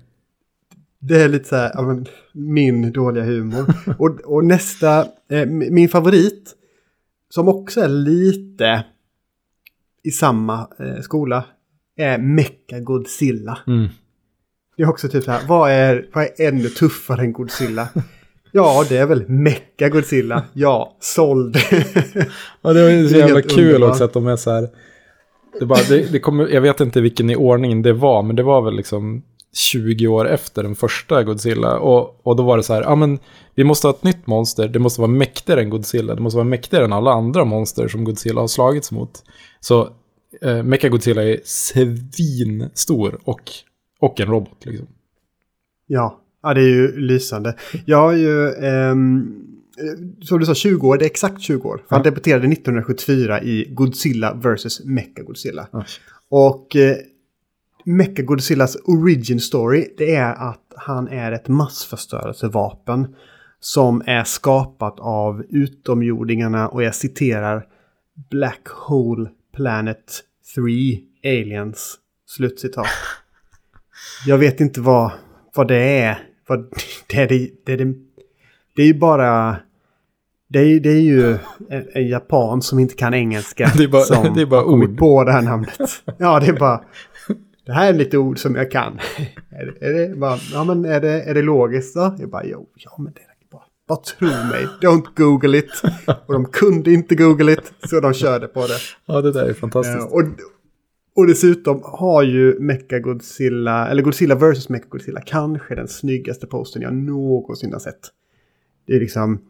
[1.00, 3.66] Det är lite så här, ja, men, min dåliga humor.
[4.00, 5.00] och, och nästa,
[5.32, 6.54] eh, min favorit,
[7.30, 8.84] som också är lite
[10.06, 11.44] i samma eh, skola,
[11.98, 13.58] är Mecha Godzilla.
[13.68, 13.88] Mm.
[14.78, 17.88] Det är också typ så här, vad är, vad är ännu tuffare än Godzilla?
[18.52, 20.44] Ja, det är väl Mecha Godzilla.
[20.54, 21.58] Ja, såld.
[22.62, 23.90] Ja, det var ju så är jävla kul underbart.
[23.90, 24.70] också att de är så här.
[25.60, 28.44] Det bara, det, det kommer, jag vet inte vilken i ordningen det var, men det
[28.44, 29.24] var väl liksom
[29.56, 31.80] 20 år efter den första Godzilla.
[31.80, 33.20] Och, och då var det så här, ja men
[33.56, 36.48] vi måste ha ett nytt monster, det måste vara mäktigare än Godzilla, det måste vara
[36.48, 39.24] mäktigare än alla andra monster som Godzilla har slagits mot.
[39.68, 39.90] Så
[40.42, 43.42] eh, Mecha-Godzilla är svinstor och,
[44.00, 44.88] och en robot liksom.
[45.88, 47.56] Ja, ja, det är ju lysande.
[47.86, 49.36] Jag har ju, ehm,
[49.78, 50.98] eh, som du sa, 20 år.
[50.98, 51.78] Det är exakt 20 år.
[51.78, 52.04] För han Ja.
[52.12, 54.86] debuterade 1974 i Godzilla vs.
[54.86, 55.68] Mecha-Godzilla.
[55.74, 55.84] Oj.
[56.30, 56.96] Och eh,
[57.86, 63.16] Mecha-Godzillas origin story, det är att han är ett massförstörelsevapen
[63.60, 67.66] som är skapat av utomjordingarna och jag citerar
[68.30, 70.24] Black Hole Planet
[70.56, 71.96] 3 Aliens.
[72.28, 72.88] Slutcitat.
[74.28, 75.12] Jag vet inte vad,
[75.56, 76.18] vad det är.
[76.48, 76.60] Vad,
[77.08, 77.94] det, är det, det, är det,
[78.76, 79.58] det är ju bara...
[80.48, 81.32] Det är, det är ju
[81.70, 83.72] en, en japan som inte kan engelska.
[83.78, 84.98] Det är bara- som det är bara ord.
[84.98, 85.78] på det här namnet.
[86.18, 86.84] Ja, det är bara...
[87.66, 89.00] Det här är lite ord som jag kan.
[89.50, 92.16] Är det, är det, bara, ja, men är det, är det logiskt då?
[92.20, 93.35] Jag bara, jo, ja, men det är
[93.88, 94.68] bara, tro mig.
[94.82, 95.72] Don't google it.
[96.26, 98.78] Och de kunde inte google it, så de körde på det.
[99.06, 99.98] Ja, det där är fantastiskt.
[99.98, 100.24] Eh, och,
[101.16, 104.70] och dessutom har ju Mecha Godzilla, eller Godzilla vs.
[104.70, 108.00] Mecha Godzilla, kanske den snyggaste posten jag någonsin har sett.
[108.88, 109.42] Det är liksom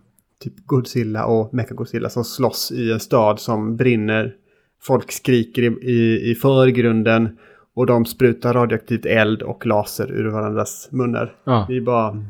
[0.44, 4.36] typ Godzilla och Mecha Godzilla som slåss i en stad som brinner.
[4.82, 7.38] Folk skriker i, i, i förgrunden
[7.76, 11.36] och de sprutar radioaktivt eld och laser ur varandras munnar.
[11.44, 11.66] Ja.
[11.70, 12.26] Det är bara...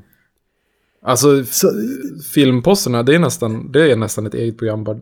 [1.06, 1.72] Alltså, Så,
[2.34, 5.00] filmposterna, det är, nästan, det är nästan ett eget program bara,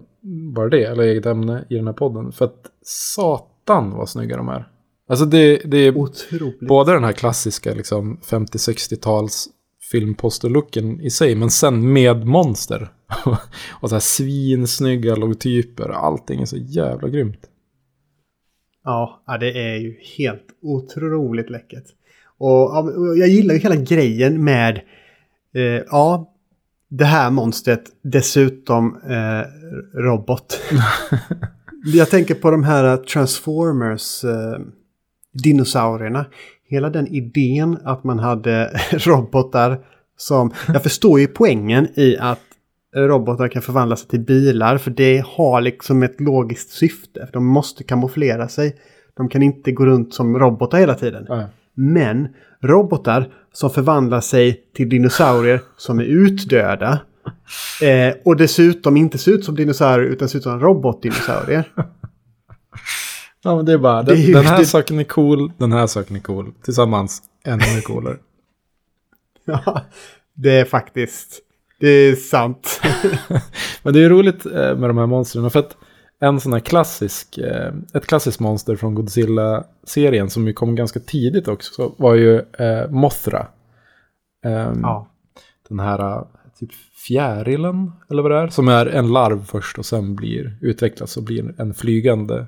[0.56, 2.32] bara det, eller eget ämne i den här podden.
[2.32, 4.68] För att satan vad snygga de är.
[5.10, 6.68] Alltså det, det är Otroligt.
[6.68, 9.48] både den här klassiska liksom 50-60-tals
[9.92, 12.92] filmposterlooken i sig, men sen med monster.
[13.82, 15.90] och så här svinsnygga logotyper.
[15.90, 17.50] Allting är så jävla grymt.
[18.84, 21.86] Ja, det är ju helt otroligt läckert.
[22.38, 24.82] Och jag gillar ju hela grejen med,
[25.54, 26.34] eh, ja,
[26.90, 29.42] det här monstret dessutom eh,
[30.00, 30.62] robot.
[31.94, 34.60] jag tänker på de här Transformers eh,
[35.44, 36.26] dinosaurierna.
[36.68, 39.80] Hela den idén att man hade robotar
[40.18, 40.52] som...
[40.68, 42.40] Jag förstår ju poängen i att
[42.96, 44.78] robotar kan förvandla sig till bilar.
[44.78, 47.30] För det har liksom ett logiskt syfte.
[47.34, 48.76] De måste kamouflera sig.
[49.14, 51.26] De kan inte gå runt som robotar hela tiden.
[51.30, 51.50] Ja.
[51.76, 52.28] Men
[52.62, 57.00] robotar som förvandlar sig till dinosaurier som är utdöda.
[57.82, 61.72] Eh, och dessutom inte ser ut som dinosaurier utan ser ut som robotdinosaurier.
[63.44, 65.72] Ja, men det är bara, den, Det är den här det- saken är cool, den
[65.72, 66.54] här saken är cool.
[66.64, 68.18] Tillsammans ännu mer coolare.
[69.46, 69.82] Ja,
[70.34, 71.40] det är faktiskt...
[71.80, 72.82] Det är sant.
[73.84, 75.78] Men det är roligt eh, med de här monstren för att
[76.24, 81.48] en sån här klassisk, eh, ett klassiskt monster från Godzilla-serien som ju kom ganska tidigt
[81.48, 83.48] också var ju eh, Mothra.
[84.46, 85.08] Ehm, ja.
[85.70, 86.24] Den här eh,
[86.60, 86.70] typ
[87.08, 91.24] fjärilen, eller vad det är, som är en larv först och sen blir utvecklas och
[91.24, 92.46] blir en flygande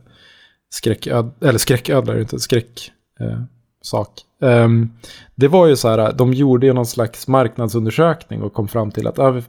[0.69, 3.41] skräcköd, eller skräcködla är det inte, skräck eh,
[3.81, 4.09] sak.
[4.41, 4.89] Ehm,
[5.35, 9.07] det var ju så här, de gjorde ju någon slags marknadsundersökning och kom fram till
[9.07, 9.41] att ah,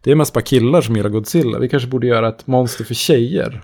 [0.00, 2.94] det är mest bara killar som gillar Godzilla, vi kanske borde göra ett monster för
[2.94, 3.62] tjejer.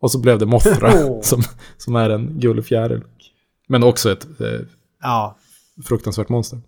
[0.00, 0.90] Och så blev det Mothra,
[1.22, 1.42] som,
[1.76, 3.04] som är en gullig fjäril.
[3.68, 4.60] Men också ett eh,
[5.02, 5.36] ja.
[5.84, 6.60] fruktansvärt monster.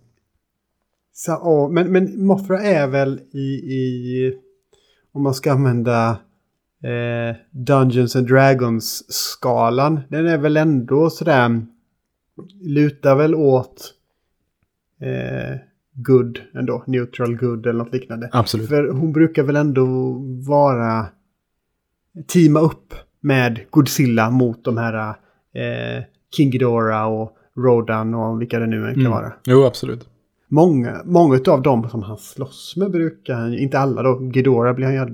[1.13, 4.33] Så, och, men, men Mothra är väl i, i...
[5.11, 6.09] Om man ska använda
[6.83, 9.99] eh, Dungeons and Dragons-skalan.
[10.09, 11.65] Den är väl ändå sådär...
[12.61, 13.93] Lutar väl åt
[15.01, 15.57] eh,
[15.93, 16.83] good ändå.
[16.87, 18.29] Neutral good eller något liknande.
[18.31, 18.69] Absolut.
[18.69, 19.85] För hon brukar väl ändå
[20.47, 21.05] vara...
[22.27, 25.09] Teama upp med Godzilla mot de här
[25.53, 26.03] eh,
[26.37, 29.11] King Ghidorah och Rodan och vilka det nu kan Mm.
[29.11, 29.33] vara.
[29.45, 30.07] Jo, absolut.
[30.47, 34.85] Många, många av dem som han slåss med brukar han, inte alla då, Ghidorah blir
[34.85, 35.05] han ju,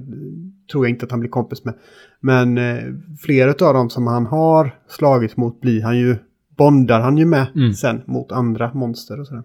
[0.72, 1.74] tror jag inte att han blir kompis med.
[2.20, 2.84] Men eh,
[3.20, 6.15] flera av dem som han har slagits mot blir han ju,
[6.58, 7.74] bondar han ju med Mm.
[7.74, 9.44] sen mot andra monster och sådär.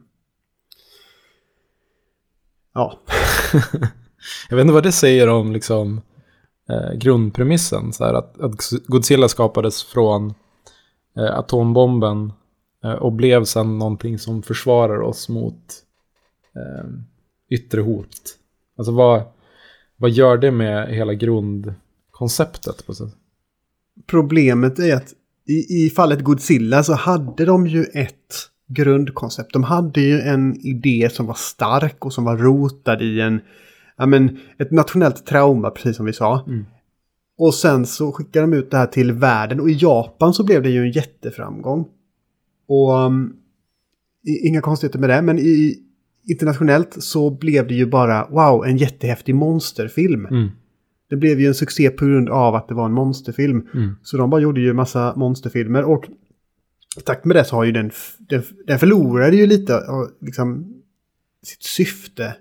[2.75, 3.01] Ja,
[4.51, 6.01] Jag vet inte vad det säger om liksom,
[6.68, 7.92] eh, grundpremissen.
[7.92, 10.35] Så här, att, att Godzilla skapades från
[11.16, 12.33] eh, atombomben
[12.85, 15.62] eh, och blev sen någonting som försvarar oss mot
[16.57, 16.88] eh,
[17.51, 18.37] yttre hot.
[18.79, 19.23] Alltså vad,
[19.96, 22.87] vad gör det med hela grundkonceptet?
[22.87, 23.14] På sätt?
[24.07, 25.14] problemet är att
[25.49, 28.35] i, i fallet Godzilla så hade de ju ett
[28.68, 29.53] grundkoncept.
[29.53, 33.40] De hade ju en idé som var stark och som var rotad i en,
[34.00, 36.44] ja men, ett nationellt trauma, precis som vi sa.
[36.46, 36.64] Mm.
[37.38, 40.62] Och sen så skickade de ut det här till världen och i Japan så blev
[40.62, 41.88] det ju en jätteframgång.
[42.68, 43.36] Och um,
[44.44, 45.78] inga konstigheter med det, men i,
[46.28, 50.26] internationellt så blev det ju bara wow, en jättehäftig monsterfilm.
[50.26, 50.48] Mm.
[51.10, 53.68] Det blev ju en succé på grund av att det var en monsterfilm.
[53.74, 53.96] Mm.
[54.02, 56.04] Så de bara gjorde ju massa monsterfilmer och
[56.98, 59.82] i takt med det så har ju den, den, den förlorade ju lite
[60.20, 60.74] liksom
[61.42, 62.36] sitt syfte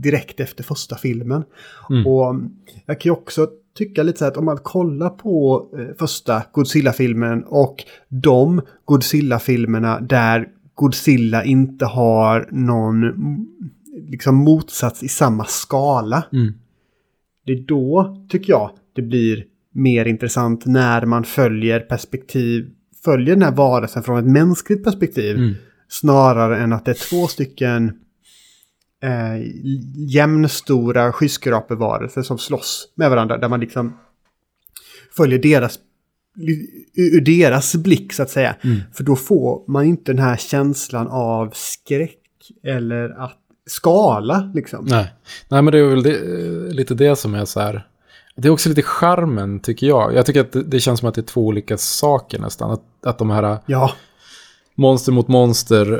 [0.00, 1.44] direkt efter första filmen.
[1.90, 2.06] Mm.
[2.06, 2.50] Och mm,
[2.86, 6.42] jag kan ju också tycka lite så här att om man kollar på eh, första
[6.52, 13.46] Godzilla-filmen och de Godzilla-filmerna där Godzilla inte har någon mm,
[14.08, 16.24] liksom motsats i samma skala.
[16.32, 16.52] Mm.
[17.46, 22.70] Det är då, tycker jag, det blir mer intressant när man följer perspektiv,
[23.04, 25.36] följer den här varelsen från ett mänskligt perspektiv.
[25.36, 25.54] Mm.
[25.88, 27.92] Snarare än att det är två stycken
[29.02, 29.42] eh,
[29.94, 33.38] jämnstora skyskrapevarelser som slåss med varandra.
[33.38, 33.98] Där man liksom
[35.16, 35.78] följer deras,
[36.94, 38.56] ur deras blick så att säga.
[38.64, 38.80] Mm.
[38.92, 42.16] För då får man inte den här känslan av skräck
[42.64, 44.84] eller att skala liksom.
[44.84, 45.12] Nej.
[45.48, 47.86] Nej, men det är väl det, eh, lite det som är så här.
[48.36, 50.14] Det är också lite charmen tycker jag.
[50.14, 52.70] Jag tycker att det, det känns som att det är två olika saker nästan.
[52.70, 53.92] Att, att de här Ja,
[54.74, 55.92] monster mot monster,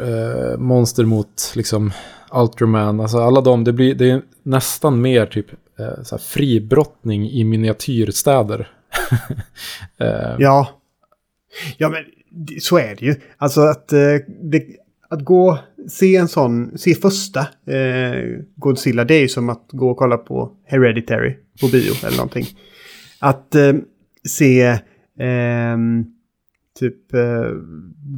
[0.53, 1.93] eh, monster mot liksom
[2.33, 5.47] Ultraman, alltså alla de, det, blir, det är nästan mer typ
[5.79, 8.69] eh, så här fribrottning i miniatyrstäder.
[9.99, 10.69] eh, Ja.
[11.77, 12.05] Ja, men
[12.61, 13.15] så är det ju.
[13.37, 14.65] Alltså att, eh, det,
[15.11, 15.59] att gå,
[15.89, 20.17] se en sån, se första eh, Godzilla, det är ju som att gå och kolla
[20.17, 22.47] på Hereditary på bio eller någonting.
[23.19, 23.73] Att eh,
[24.29, 24.63] se
[25.19, 25.79] eh,
[26.79, 27.51] typ eh,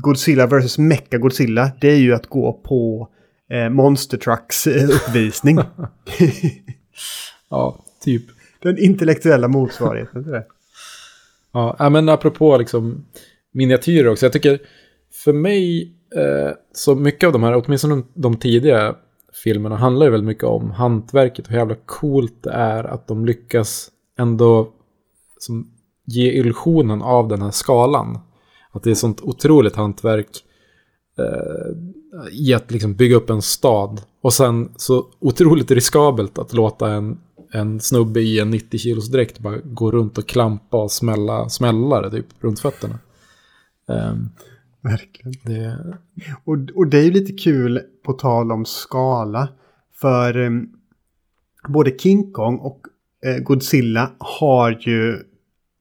[0.02, 0.78] Godzilla vs.
[0.78, 3.08] Mecha Godzilla, det är ju att gå på
[3.53, 5.59] eh, Monster Trucks eh, uppvisning.
[7.48, 8.22] Ja, typ.
[8.62, 10.46] Den intellektuella motsvarigheten till det.
[11.53, 13.07] Ja, men apropå liksom
[13.53, 14.26] miniatyrer också.
[14.26, 14.59] Jag tycker
[15.24, 15.82] för mig,
[16.16, 18.96] eh, så mycket av de här, åtminstone de, de tidiga
[19.44, 23.26] filmerna, handlar ju väldigt mycket om hantverket och hur jävla coolt det är att de
[23.26, 24.72] lyckas ändå
[25.38, 25.70] som,
[26.05, 28.18] ge illusionen av den här skalan.
[28.70, 30.44] Att det är sånt otroligt hantverk
[32.32, 34.00] i att liksom bygga upp en stad.
[34.20, 37.18] Och sen så otroligt riskabelt att låta en,
[37.52, 42.10] en snubbe i en 90 kilos dräkt bara gå runt och klampa och smälla smällare
[42.10, 42.98] typ runt fötterna.
[43.86, 44.30] Um,
[44.80, 45.32] Verkligen.
[45.42, 45.78] det,
[46.44, 49.48] Och, och det är ju lite kul på tal om skala.
[49.94, 50.50] För eh,
[51.68, 52.80] både King Kong och
[53.24, 55.14] eh, Godzilla har ju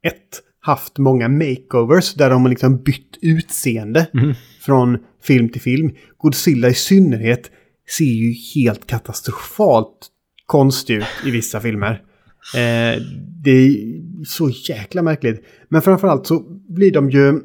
[0.02, 4.34] ett haft många makeovers där de har liksom bytt utseende Mhm.
[4.62, 5.92] från film till film.
[6.18, 7.52] Godzilla i synnerhet
[7.98, 10.08] ser ju helt katastrofalt
[10.46, 11.92] konstig ut i vissa filmer.
[12.56, 13.02] Eh,
[13.44, 13.76] det är
[14.26, 15.44] så jäkla märkligt.
[15.70, 16.40] Men framförallt så
[16.70, 17.42] blir de ju,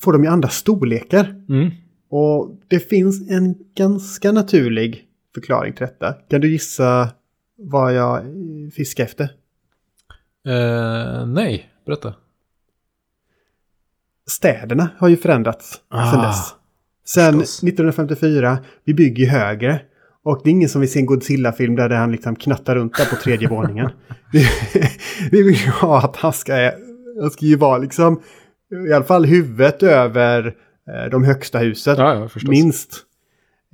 [0.00, 1.44] får de ju andra storlekar.
[1.48, 1.70] mm.
[2.12, 6.12] Och det finns en ganska naturlig förklaring till detta.
[6.12, 7.08] Kan du gissa
[7.58, 8.22] vad jag
[8.74, 9.24] fiskar efter?
[10.46, 12.14] Eh, nej, berätta.
[14.30, 16.54] Städerna har ju förändrats Ah, sedan dess.
[17.06, 17.62] Sen förstås.
[17.62, 19.80] 1954, vi bygger högre.
[20.22, 23.04] Och det är ingen som vill se en Godzilla-film där han liksom knattar runt där
[23.04, 23.90] på tredje våningen.
[24.32, 24.46] Vi,
[25.30, 26.70] vi vill ju ha att han ska,
[27.20, 28.20] han ska ju vara liksom
[28.88, 30.46] i alla fall huvudet över
[30.88, 31.94] eh, de högsta husen.
[31.98, 32.28] Ja, ja.
[32.48, 33.02] Minst.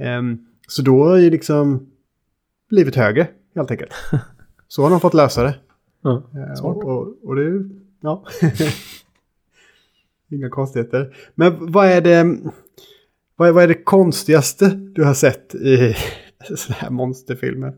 [0.00, 0.38] Ehm,
[0.68, 1.86] så då är ju liksom
[2.70, 3.92] blivit högre helt enkelt.
[4.68, 5.54] Så har de fått lösa det.
[6.02, 6.76] Ja, Eh, smart.
[6.76, 7.68] och, och, och det,
[8.00, 8.24] ja.
[10.30, 11.16] Inga konstigheter.
[11.34, 12.38] Men vad är det,
[13.36, 15.96] vad är, vad är det konstigaste du har sett i
[16.56, 17.74] sådana här monsterfilmer?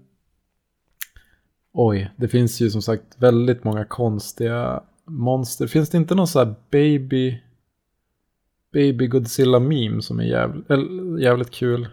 [1.72, 5.66] Oj, det finns ju som sagt väldigt många konstiga monster.
[5.66, 7.42] Finns det inte någon sån här baby...
[8.72, 10.66] Baby Godzilla meme som är jävligt,
[11.20, 11.88] jävligt kul?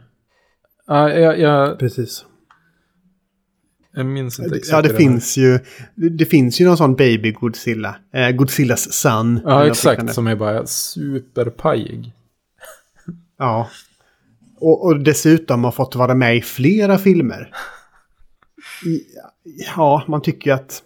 [0.87, 2.25] Ja, jag, jag, Precis.
[3.95, 4.71] Jag minns inte exakt.
[4.71, 5.59] Ja, det den finns ju,
[5.95, 7.95] det finns ju någon sån baby Godzilla.
[8.13, 9.39] Eh, Godzillas son.
[9.45, 10.13] Ja, exakt.
[10.13, 12.11] Som är bara superpajig.
[13.37, 13.69] Ja.
[14.57, 17.51] Och, och dessutom har fått vara med i flera filmer.
[18.85, 19.01] I,
[19.75, 20.83] ja, man tycker ju att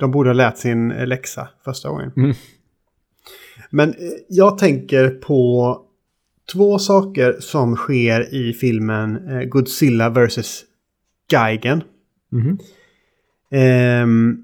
[0.00, 2.12] de borde ha lärt sin läxa första gången.
[2.16, 2.34] Mm.
[3.70, 3.94] Men eh,
[4.28, 5.78] jag tänker på
[6.52, 10.64] två saker som sker i filmen eh, Godzilla vs.
[11.32, 11.82] Geigen.
[12.32, 12.58] Mhm.
[13.52, 14.36] Ehm,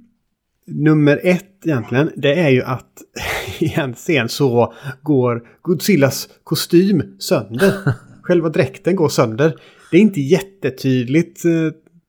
[0.66, 2.92] nummer ett egentligen, det är ju att
[3.58, 7.72] i en scen så går Godzillas kostym sönder.
[8.22, 9.56] Själva dräkten går sönder.
[9.90, 11.52] Det är inte jättetydligt, eh,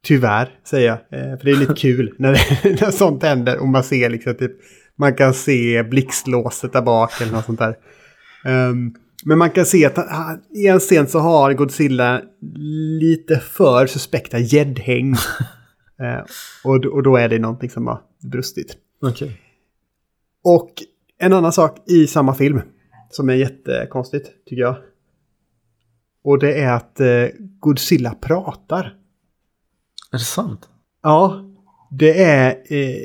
[0.03, 0.97] tyvärr, säger jag.
[1.19, 4.35] Eh, för det är lite kul när, det, när sånt händer och man ser liksom
[4.35, 4.51] typ,
[4.95, 7.75] man kan se blixtlåset där bak eller något sånt där.
[8.45, 8.93] Ehm,
[9.25, 12.21] men man kan se att han- i en scen så har Godzilla
[12.99, 15.15] lite för suspekta gäddhäng.
[15.99, 16.23] Eh,
[16.63, 18.77] och, och då är det någonting som har brustit.
[19.01, 19.41] Okej.
[20.43, 20.71] Och
[21.17, 22.61] en annan sak i samma film
[23.09, 24.75] som är jättekonstigt tycker jag.
[26.23, 27.25] Och det är att eh,
[27.59, 28.95] Godzilla pratar.
[30.11, 30.69] Är det sant?
[31.03, 31.43] Ja,
[31.91, 32.95] det är eh,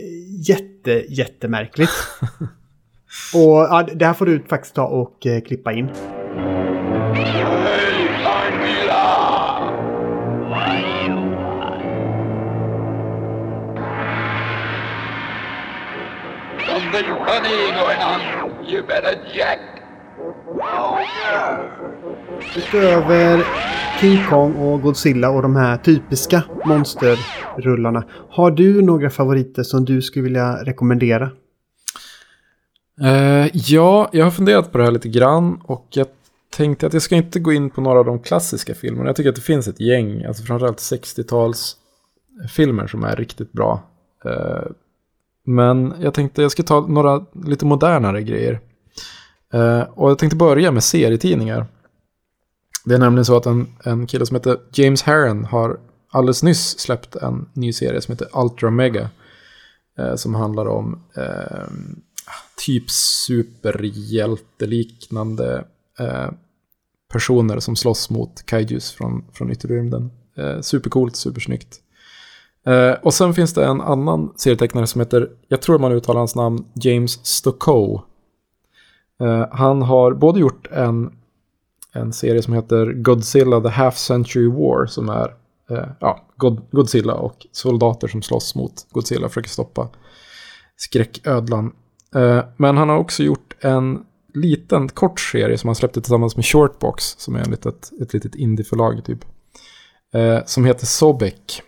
[0.48, 1.90] jätte, jättemärkligt.
[3.34, 5.88] och ja, det här får du faktiskt ta och eh, klippa in.
[17.02, 18.20] Something funny going on.
[18.68, 19.58] You better check.
[22.56, 23.44] Utöver
[24.00, 28.04] King Kong och Godzilla och de här typiska monsterrullarna.
[28.30, 31.30] Har du några favoriter som du skulle vilja rekommendera?
[33.00, 36.06] Eh, ja, jag har funderat på det här lite grann och jag
[36.50, 39.08] tänkte att jag ska inte gå in på några av de klassiska filmerna.
[39.08, 41.76] Jag tycker att det finns ett gäng, alltså framförallt 60-tals
[42.54, 43.82] filmer som är riktigt bra.
[44.24, 44.62] Eh,
[45.44, 48.60] men jag tänkte jag ska ta några lite modernare grejer.
[49.52, 51.66] Eh, och jag tänkte börja med serietidningar.
[52.84, 55.80] Det är nämligen så att en, en kille som heter James Herron har
[56.10, 59.10] alldeles nyss släppt en ny serie som heter Ultra Mega.
[59.98, 61.66] Eh, som handlar om eh,
[62.66, 65.64] typ superhjälteliknande
[65.98, 66.30] eh,
[67.12, 70.10] personer som slåss mot kaijus från, från yttre rymden.
[70.36, 71.81] Eh, supercoolt, supersnyggt.
[72.66, 76.34] Eh, och sen finns det en annan serietecknare som heter, jag tror man uttalar hans
[76.34, 78.00] namn, James Stokoe.
[79.20, 81.12] Eh, han har både gjort en,
[81.92, 85.34] en serie som heter Godzilla The Half Century War som är
[85.70, 89.88] eh, ja, God, Godzilla och soldater som slåss mot Godzilla och försöker stoppa
[90.76, 91.72] skräcködlan.
[92.14, 94.04] Eh, men han har också gjort en
[94.34, 98.34] liten kort serie som han släppte tillsammans med Shortbox som är ett litet, ett litet
[98.34, 99.24] indieförlag typ.
[100.14, 101.62] Eh, som heter Sobek.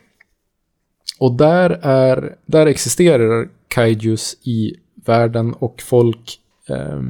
[1.19, 7.01] Och där, är, där existerar kaijus i världen och folk eh,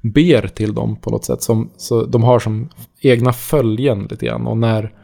[0.00, 1.42] ber till dem på något sätt.
[1.42, 2.68] Som, så de har som
[3.00, 4.46] egna följen lite grann.
[4.46, 4.94] Och när,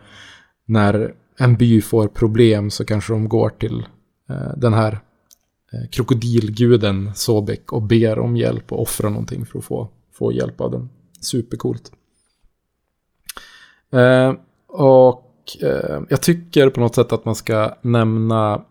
[0.64, 3.86] när en by får problem så kanske de går till
[4.28, 4.92] eh, den här
[5.72, 10.60] eh, krokodilguden Sobek och ber om hjälp och offrar någonting för att få, få hjälp
[10.60, 10.88] av den.
[11.20, 11.92] Supercoolt.
[13.92, 14.34] Eh,
[15.46, 18.64] och eh, jag tycker på något sätt att man ska nämna,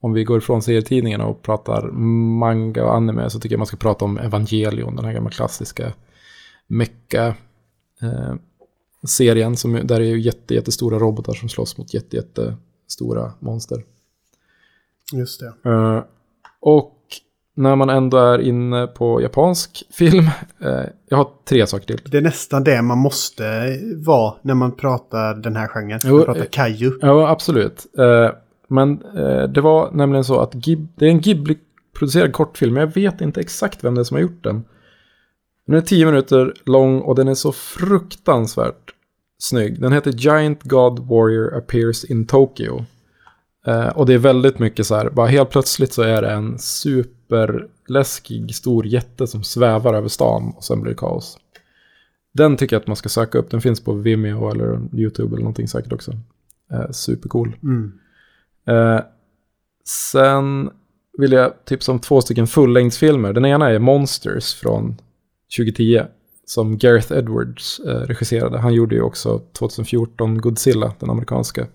[0.00, 1.90] om vi går ifrån serietidningarna och pratar
[2.38, 5.92] manga och anime, så tycker jag man ska prata om Evangelion, den här gamla klassiska
[6.66, 7.34] mecka
[8.02, 8.34] eh,
[9.08, 13.84] serien, som, där är ju jätte, jättestora robotar som slåss mot jätte, jättestora monster.
[15.12, 15.70] Just det.
[15.70, 16.04] Eh,
[16.60, 16.95] och
[17.56, 20.24] när man ändå är inne på japansk film,
[20.60, 22.00] eh, jag har tre saker till.
[22.04, 26.00] Det är nästan det man måste vara när man pratar den här genren.
[26.04, 26.92] Jo, man pratar eh, kaiju.
[27.00, 27.86] Ja, absolut.
[27.98, 28.30] Eh,
[28.68, 28.98] men
[29.54, 33.40] det var nämligen så att Gib det är en Ghibli-producerad kortfilm, men jag vet inte
[33.40, 34.64] exakt vem det är som har gjort den.
[35.66, 38.94] Den är tio minuter lång och den är så fruktansvärt
[39.38, 39.80] snygg.
[39.80, 42.84] Den heter Giant God Warrior Appears in Tokyo.
[43.66, 46.58] Eh, och det är väldigt mycket så här, bara helt plötsligt så är det en
[46.58, 51.38] superläskig stor jätte som svävar över stan och sen blir det kaos.
[52.34, 53.50] Den tycker jag att man ska söka upp.
[53.50, 56.12] Den finns på Vimeo eller YouTube eller någonting säkert också.
[56.72, 57.56] Eh, supercool.
[57.62, 57.92] Mm.
[58.66, 59.00] Eh,
[59.84, 60.70] sen
[61.18, 63.32] vill jag tipsa om två stycken fullängdsfilmer.
[63.32, 64.96] Den ena är Monsters från
[65.56, 66.02] 2010.
[66.48, 68.58] Som Gareth Edwards eh, regisserade.
[68.58, 71.66] Han gjorde ju också 2014 Godzilla, den amerikanska.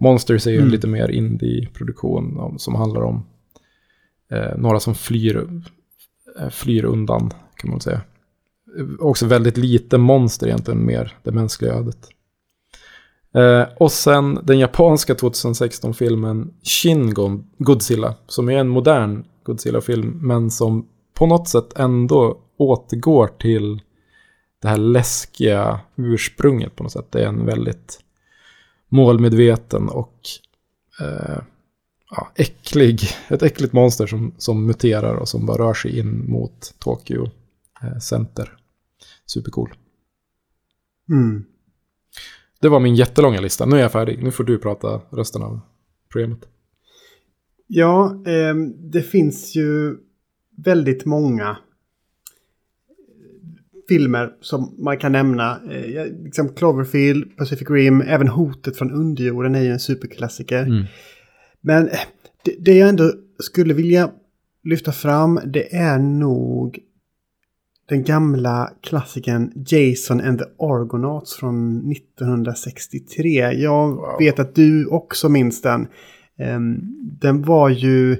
[0.00, 0.72] Monsters är ju en Mm.
[0.72, 3.26] lite mer indie-produktion om, som handlar om
[4.30, 5.62] eh, några som flyr,
[6.40, 8.00] eh, flyr undan, kan man säga.
[9.00, 12.08] Också väldigt lite monster egentligen, mer det mänskliga ödet.
[13.34, 17.14] Eh, och sen den japanska 2016-filmen Shin
[17.58, 23.82] Godzilla, som är en modern Godzilla-film, men som på något sätt ändå återgår till
[24.62, 27.06] det här läskiga ursprunget på något sätt.
[27.10, 28.00] Det är en väldigt
[28.90, 30.14] målmedveten och
[31.00, 31.38] eh,
[32.10, 36.74] ja, äcklig, ett äckligt monster som, som muterar och som bara rör sig in mot
[36.78, 37.30] Tokyo
[37.82, 38.56] eh, center.
[39.26, 39.74] Supercool.
[41.08, 41.44] Mm.
[42.60, 43.66] Det var min jättelånga lista.
[43.66, 44.22] Nu är jag färdig.
[44.22, 45.60] Nu får du prata resten av
[46.12, 46.48] programmet.
[47.66, 49.96] Ja, ehm, det finns ju
[50.56, 51.56] väldigt många
[53.94, 55.60] filmer som man kan nämna.
[55.70, 60.62] Eh, liksom Cloverfield, Pacific Rim, även Hotet från underjorden är ju en superklassiker.
[60.62, 60.84] Mm.
[61.60, 61.98] Men eh,
[62.44, 64.10] det, det jag ändå skulle vilja
[64.64, 66.78] lyfta fram det är nog
[67.88, 73.52] den gamla klassikern Jason and the Argonauts från 1963.
[73.52, 74.16] Jag Wow.
[74.18, 75.86] vet att du också minns den.
[76.38, 76.78] Ehm,
[77.20, 78.16] den var ju,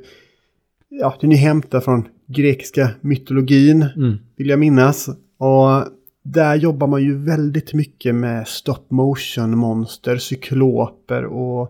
[0.88, 4.16] ja, den är hämtad från grekiska mytologin, Mm.
[4.36, 5.08] vill jag minnas.
[5.40, 5.88] Och
[6.22, 11.62] där jobbar man ju väldigt mycket med stop motion monster, cykloper och,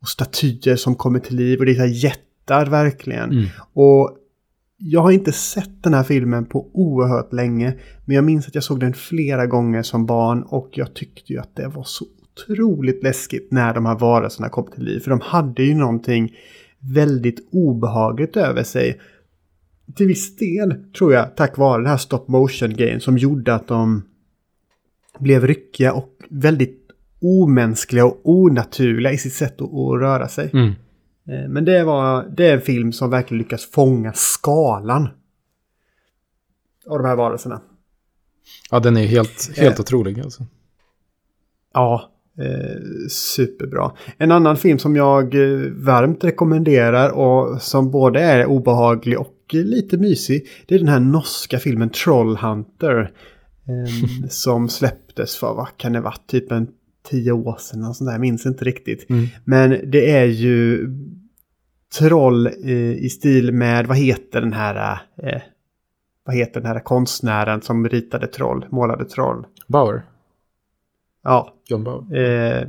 [0.00, 1.58] och statyer som kommer till liv.
[1.58, 3.30] Och det är jättar verkligen.
[3.30, 3.46] Mm.
[3.72, 4.16] Och
[4.78, 7.74] jag har inte sett den här filmen på oerhört länge.
[8.04, 11.38] Men jag minns att jag såg den flera gånger som barn och jag tyckte ju
[11.38, 15.00] att det var så otroligt läskigt när de här varelserna kom till liv.
[15.00, 16.34] För de hade ju någonting
[16.78, 19.00] väldigt obehagligt över sig.
[19.94, 23.68] Till viss del tror jag tack vare den här stop motion grejen som gjorde att
[23.68, 24.02] de
[25.18, 26.82] blev ryckiga och väldigt
[27.22, 30.50] omänskliga och onaturliga i sitt sätt att, att röra sig.
[30.52, 30.68] Mm.
[31.28, 35.08] Eh, Men det, var, det är en film som verkligen lyckas fånga skalan
[36.88, 37.60] av de här varelserna.
[38.70, 39.80] Ja, den är helt, helt Eh.
[39.80, 40.20] otrolig.
[40.20, 40.46] Alltså.
[41.74, 43.92] Ja, eh, superbra.
[44.18, 49.96] En annan film som jag eh, varmt rekommenderar och som både är obehaglig och lite
[49.96, 50.48] mysig.
[50.66, 53.12] Det är den här norska filmen Trollhunter.
[53.68, 56.68] Eh, som släpptes för, vad kan det vara, typ en
[57.10, 57.84] tio år sedan.
[57.84, 58.14] Och sånt där.
[58.14, 59.10] Jag minns inte riktigt.
[59.10, 59.26] Mm.
[59.44, 60.88] Men det är ju
[61.98, 65.42] troll eh, i stil med, vad heter den här, eh,
[66.24, 69.46] vad heter den här konstnären som ritade troll, målade troll?
[69.68, 70.02] Bauer.
[71.24, 72.16] Ja, John Bauer.
[72.60, 72.68] eh,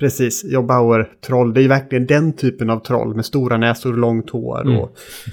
[0.00, 0.44] precis.
[0.44, 1.54] John Bauer-troll.
[1.54, 4.60] Det är ju verkligen den typen av troll med stora näsor och långt hår.
[4.60, 4.76] Mm.
[4.76, 5.32] Och, ehm,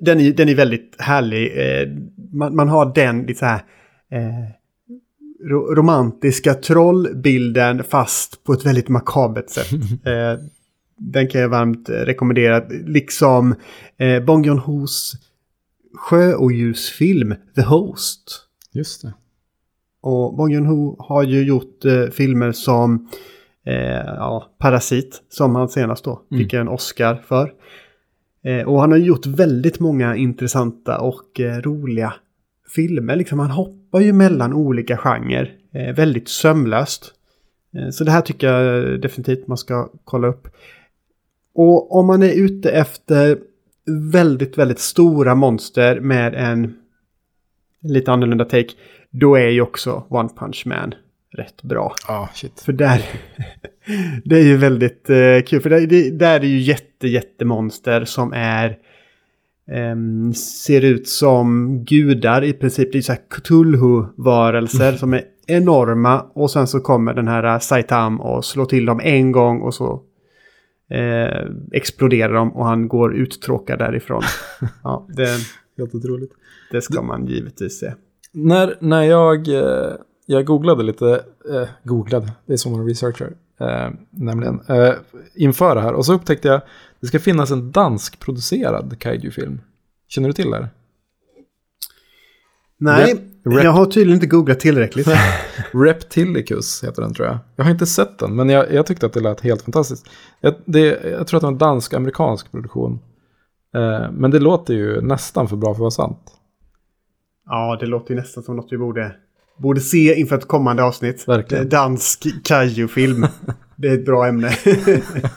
[0.00, 1.52] Den är, den är väldigt härlig.
[1.56, 1.88] Eh,
[2.32, 3.62] man, man har den lite så här
[4.10, 4.50] eh,
[5.48, 9.70] ro, romantiska trollbilden fast på ett väldigt makabert sätt.
[10.06, 10.38] Eh,
[11.02, 12.68] den kan jag varmt rekommendera.
[12.68, 13.54] Liksom
[13.96, 15.12] eh, Bong Joon-Hos
[15.94, 18.46] sjöodjursfilm The Host.
[18.72, 19.12] Just det.
[20.00, 23.08] Och Bong Joon-Ho har ju gjort eh, filmer som
[23.66, 27.52] eh, ja, Parasit, som han senast då fick en Oscar för.
[28.44, 32.14] Eh, och han har gjort väldigt många intressanta och eh, roliga
[32.74, 33.16] filmer.
[33.16, 37.14] Liksom, han hoppar ju mellan olika genrer eh, väldigt sömlöst.
[37.92, 40.48] Så det här tycker jag definitivt man ska kolla upp.
[41.54, 43.38] Och om man är ute efter
[44.12, 46.74] väldigt, väldigt stora monster med en
[47.82, 48.70] lite annorlunda take,
[49.10, 50.94] då är ju också One Punch Man
[51.32, 51.94] rätt bra.
[52.08, 52.60] Ja, shit.
[52.60, 53.02] För där,
[54.24, 55.60] det är ju väldigt eh, kul.
[55.60, 58.78] För där, det, där är ju jätte, jättemonster som är,
[59.70, 62.92] ehm, ser ut som gudar i princip.
[62.92, 66.20] Det är så här Cthulhu-varelser som är enorma.
[66.20, 70.02] Och sen så kommer den här Saitam och slår till dem en gång och så
[70.90, 74.22] eh, exploderar de och han går uttråkad därifrån.
[74.82, 75.28] ja, det,
[75.78, 76.32] Helt otroligt.
[76.70, 77.92] det ska man givetvis se.
[78.32, 79.92] När, när jag, eh,
[80.30, 84.94] jag googlade lite, eh, googlade, det är som man researchar, eh, nämligen, eh,
[85.34, 85.92] inför det här.
[85.92, 86.60] Och så upptäckte jag,
[87.00, 89.60] det ska finnas en dansk-producerad kaiju-film.
[90.08, 90.68] Känner du till det här?
[92.78, 93.14] Nej,
[93.44, 95.08] Rep- jag har tydligen inte googlat tillräckligt.
[95.72, 97.38] Reptilicus heter den tror jag.
[97.56, 100.06] Jag har inte sett den, men jag, jag tyckte att det lät helt fantastiskt.
[100.40, 102.98] Jag, det, jag tror att det var en dansk-amerikansk produktion.
[103.74, 106.32] Eh, men det låter ju nästan för bra för att vara sant.
[107.46, 109.16] Ja, det låter ju nästan som något vi borde,
[109.60, 111.28] borde se inför ett kommande avsnitt.
[111.28, 111.64] Verkligen.
[111.64, 113.26] Eh, Dansk kaiju-film.
[113.76, 114.50] det är ett bra ämne.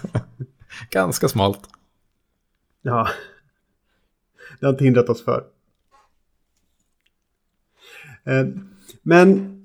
[0.91, 1.59] Ganska smalt.
[2.81, 3.07] ja.
[4.59, 5.43] Det har inte hindrat oss för.
[8.25, 8.45] Eh,
[9.01, 9.59] Men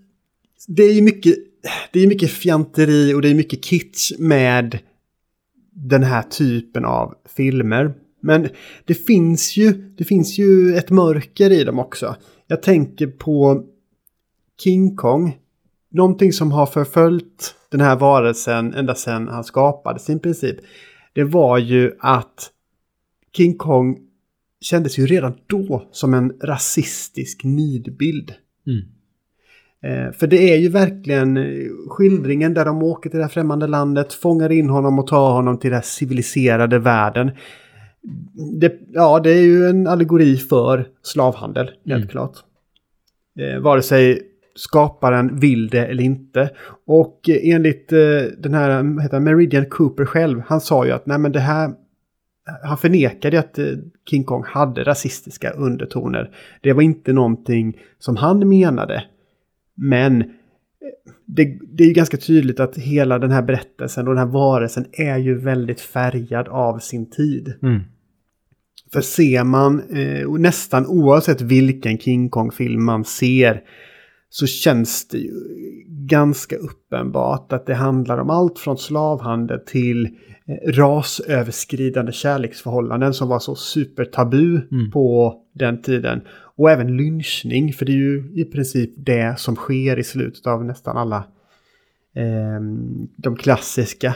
[0.68, 1.34] det är ju mycket,
[1.92, 4.78] det är mycket fjanteri och det är mycket kitsch med
[5.70, 7.94] den här typen av filmer.
[8.20, 8.48] Men
[8.84, 12.16] det finns ju, det finns ju ett mörker i dem också.
[12.46, 13.64] Jag tänker på
[14.64, 15.38] King Kong.
[15.90, 20.56] Någonting som har förföljt den här varelsen ända sedan han skapades i princip.
[21.12, 22.50] Det var ju att
[23.36, 23.98] King Kong
[24.60, 28.32] kändes ju redan då som en rasistisk nidbild.
[29.82, 33.66] Eh, för det är ju verkligen eh, skildringen där de åker till det här främmande
[33.66, 37.30] landet, fångar in honom och tar honom till den här civiliserade världen.
[38.60, 42.08] Det, ja, det är ju en allegori för slavhandel, helt Mm.
[42.08, 42.36] klart.
[43.38, 44.22] Eh, vare sig
[44.58, 46.50] skaparen vill det eller inte.
[46.86, 47.98] Och eh, enligt eh,
[48.38, 51.70] den här vad heter Meridian Cooper själv, han sa ju att nej men det här
[52.62, 53.66] han förnekade att eh,
[54.10, 56.30] King Kong hade rasistiska undertoner.
[56.60, 59.04] Det var inte någonting som han menade.
[59.74, 60.26] Men eh,
[61.26, 64.86] det, det är ju ganska tydligt att hela den här berättelsen och den här varelsen
[64.92, 67.54] är ju väldigt färgad av sin tid.
[67.62, 67.80] Mm.
[68.92, 73.62] För ser man, eh, nästan oavsett vilken King Kong-film man ser,
[74.30, 75.32] så känns det ju
[75.88, 80.06] ganska uppenbart att det handlar om allt från slavhandel till
[80.46, 84.90] eh, rasöverskridande kärleksförhållanden som var så supertabu Mm.
[84.90, 86.20] på den tiden.
[86.56, 90.64] Och även lynchning, för det är ju i princip det som sker i slutet av
[90.64, 91.16] nästan alla
[92.14, 92.60] eh,
[93.16, 94.14] de klassiska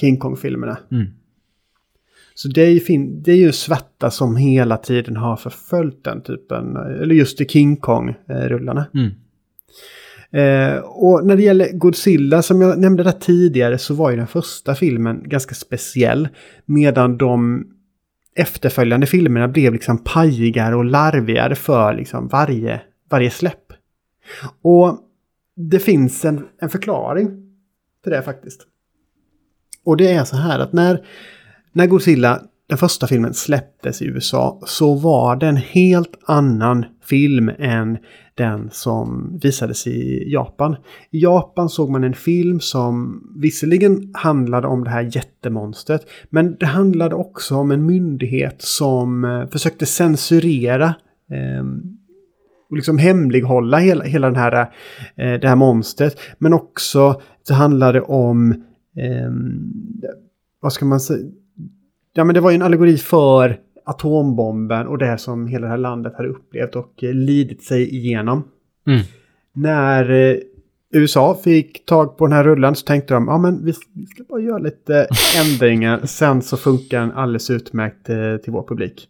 [0.00, 0.78] King Kong-filmerna.
[0.90, 1.06] Mm.
[2.34, 6.76] Så det är, ju det är ju svarta som hela tiden har förföljt den typen,
[6.76, 8.86] eller just i King Kong-rullarna.
[8.94, 9.10] Mm.
[10.30, 14.26] Eh, och när det gäller Godzilla, som jag nämnde där tidigare, så var ju den
[14.26, 16.28] första filmen ganska speciell.
[16.66, 17.64] Medan de
[18.36, 23.72] efterföljande filmerna blev liksom pajigare och larvigare för liksom varje, varje släpp.
[24.62, 24.98] Och
[25.56, 27.28] det finns en, en förklaring
[28.02, 28.60] till det faktiskt.
[29.84, 31.06] Och det är så här att när,
[31.72, 37.50] när Godzilla, den första filmen, släpptes i USA så var det en helt annan film
[37.58, 37.98] än
[38.34, 40.76] den som visades i Japan.
[41.10, 46.66] I Japan såg man en film som visserligen handlade om det här jättemonstret, men det
[46.66, 50.94] handlade också om en myndighet som eh, försökte censurera
[51.30, 51.64] eh,
[52.70, 54.72] och liksom hemlighålla hela, hela den här,
[55.16, 56.20] eh, det här monstret.
[56.38, 58.52] Men också så handlade det om,
[58.96, 59.30] eh,
[60.60, 61.28] vad ska man säga,
[62.14, 65.78] ja men det var ju en allegori för atombomben och det som hela det här
[65.78, 68.44] landet hade upplevt och eh, lidit sig igenom.
[68.86, 69.00] Mm.
[69.52, 70.36] När eh,
[70.92, 74.40] USA fick tag på den här rullen så tänkte de, ja men vi, ska bara
[74.40, 75.06] göra lite
[75.44, 79.08] ändringar, sen så funkar den alldeles utmärkt eh, till vår publik.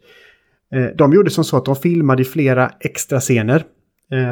[0.94, 3.64] De gjorde som så att de filmade i flera extra scener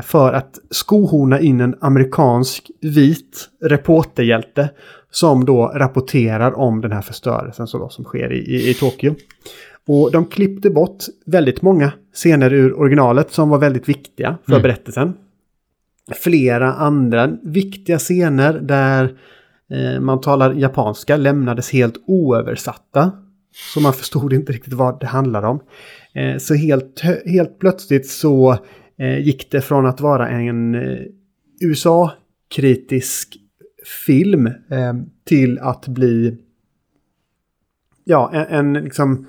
[0.02, 4.70] för att skohorna in en amerikansk vit reporterhjälte
[5.12, 9.14] som då rapporterar om den här förstörelsen som, då, som sker i, i, i Tokyo.
[9.86, 14.62] Och de klippte bort väldigt många scener ur originalet som var väldigt viktiga för Mm.
[14.62, 15.12] berättelsen.
[16.14, 19.18] Flera andra viktiga scener där
[19.70, 23.12] eh, man talar japanska lämnades helt oöversatta.
[23.74, 25.60] Så man förstod inte riktigt vad det handlade om.
[26.14, 28.58] Eh, så helt, helt plötsligt så
[28.98, 30.98] eh, gick det från att vara en eh,
[31.60, 33.36] USA-kritisk
[34.06, 36.38] film eh, till att bli
[38.04, 39.26] ja, en, en liksom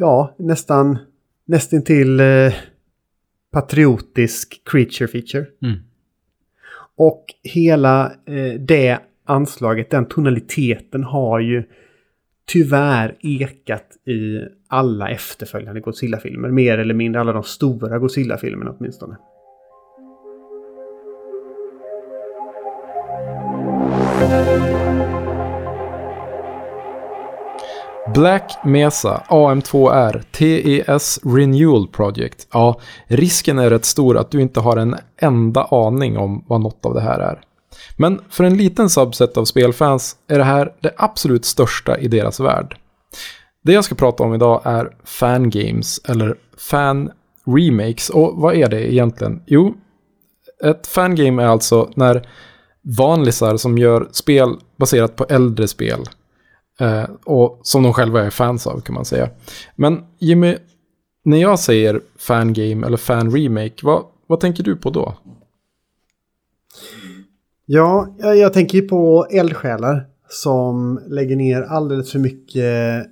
[0.00, 0.98] ja, nästan
[1.44, 2.52] nästan till eh,
[3.50, 5.46] patriotisk creature feature.
[5.62, 5.78] Mm.
[6.96, 11.64] Och hela eh, det anslaget, den tonaliteten har ju
[12.46, 16.50] tyvärr ekat i alla efterföljande Godzilla-filmer.
[16.50, 19.16] Mer eller mindre alla de stora Godzilla-filmerna åtminstone.
[28.14, 32.46] Black Mesa AM2R TES Renewal Project.
[32.52, 36.86] Ja, risken är rätt stor att du inte har en enda aning om vad något
[36.86, 37.40] av det här är.
[37.96, 42.40] Men för en liten subset av spelfans är det här det absolut största i deras
[42.40, 42.76] värld.
[43.62, 47.10] Det jag ska prata om idag är fangames, eller fan
[47.46, 48.10] remakes.
[48.10, 49.42] Och vad är det egentligen?
[49.46, 49.74] Jo,
[50.64, 52.28] ett fangame är alltså när
[52.98, 56.04] vanlisar som gör spel baserat på äldre spel
[56.80, 59.30] Eh, och som de själva är fans av kan man säga.
[59.76, 60.56] Men Jimmy,
[61.24, 65.14] när jag säger fangame eller fan-remake, vad, vad tänker du på då?
[67.66, 73.06] Ja, jag, jag tänker ju på eldsjälar som lägger ner alldeles för mycket,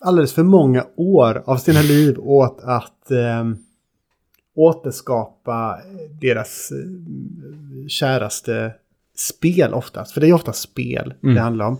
[0.00, 3.44] alldeles för många år av sina liv åt att eh,
[4.56, 5.78] återskapa
[6.20, 8.74] deras eh, käraste
[9.16, 10.12] spel oftast.
[10.12, 11.34] För det är ofta spel Mm.
[11.34, 11.78] det handlar om.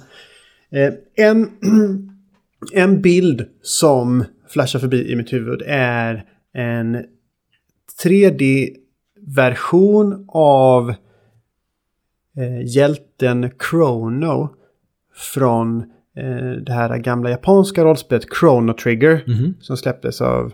[0.75, 0.93] Eh,
[1.27, 1.51] en,
[2.73, 7.05] en bild som flashar förbi i mitt huvud är en
[8.05, 10.91] 3D-version av
[12.37, 14.49] eh, hjälten Chrono
[15.35, 15.79] från
[16.17, 19.55] eh, det här gamla japanska rollspelet Chrono Trigger Mhm.
[19.61, 20.53] som släpptes av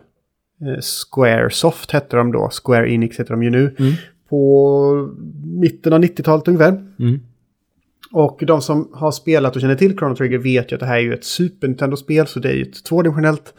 [0.60, 2.48] eh, Squaresoft hette de då.
[2.64, 3.76] Square Enix heter de ju nu.
[3.78, 3.92] Mm.
[4.28, 5.14] På
[5.44, 6.72] mitten av 90-talet ungefär.
[6.98, 7.20] Mm.
[8.12, 10.96] Och de som har spelat och känner till Chrono Trigger vet ju att det här
[10.96, 12.26] är ju ett Super Nintendo-spel.
[12.26, 13.54] Så det är ju ett tvådimensionellt,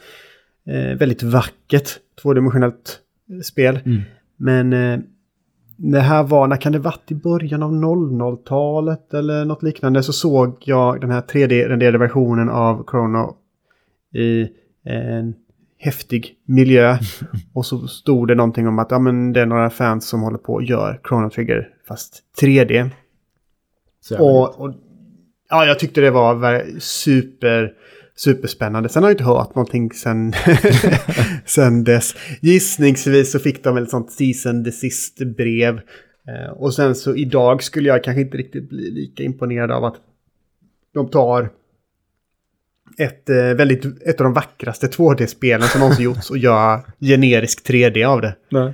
[0.68, 1.89] eh, väldigt vackert
[2.22, 2.99] tvådimensionellt
[3.30, 3.80] eh, spel.
[3.86, 4.02] Mm.
[4.38, 4.99] Men eh,
[5.78, 10.14] det här var, när kan det varit i början av 00-talet eller något liknande så
[10.14, 13.36] såg jag den här 3D-renderade versionen av Chrono
[14.14, 14.47] i
[14.84, 15.34] en
[15.78, 16.97] häftig miljö.
[17.54, 20.38] Och så stod det någonting om att ja, men det är några fans som håller
[20.38, 22.89] på och gör Chrono Trigger fast 3D.
[24.10, 24.74] Och, och
[25.49, 27.74] ja, jag tyckte det var super,
[28.16, 28.89] superspännande.
[28.89, 30.34] Sen har jag inte hört någonting sen,
[31.45, 32.16] sen dess.
[32.41, 35.82] Gissningsvis så fick de väl ett sånt season desist brev.
[36.28, 39.95] Eh, och sen så idag skulle jag kanske inte riktigt bli lika imponerad av att
[40.93, 41.49] de tar
[42.97, 48.06] ett, eh, väldigt, ett av de vackraste 2D-spelen som någonsin gjorts och gör generisk 3D
[48.06, 48.36] av det.
[48.49, 48.74] Nej.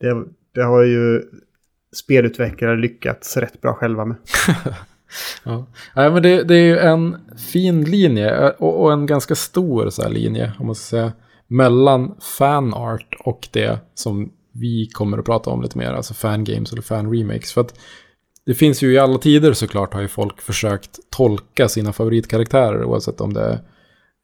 [0.00, 1.22] Det, det har ju
[1.96, 4.16] spelutvecklare lyckats rätt bra själva med.
[5.44, 5.66] Ja.
[5.96, 7.16] Nej, men det, det är ju en
[7.52, 11.12] fin linje och, och en ganska stor så här linje, om man ska säga,
[11.46, 16.82] mellan fanart och det som vi kommer att prata om lite mer, alltså fangames eller
[16.82, 17.52] fan-remakes.
[17.52, 17.78] För att
[18.46, 23.20] det finns ju i alla tider såklart har ju folk försökt tolka sina favoritkaraktärer, oavsett
[23.20, 23.40] om det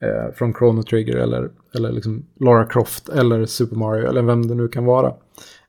[0.00, 4.48] är eh, från Chrono Trigger eller, eller liksom Lara Croft eller Super Mario eller vem
[4.48, 5.14] det nu kan vara.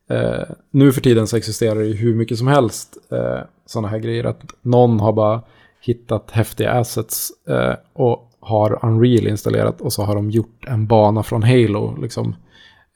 [0.10, 3.99] Eh, nu för tiden så existerar det ju hur mycket som helst eh, sådana här
[3.99, 4.24] grejer.
[4.24, 5.41] Att någon har bara
[5.82, 11.24] hittat häftiga assets eh, och har Unreal installerat och så har de gjort en bana
[11.24, 12.36] från Halo liksom,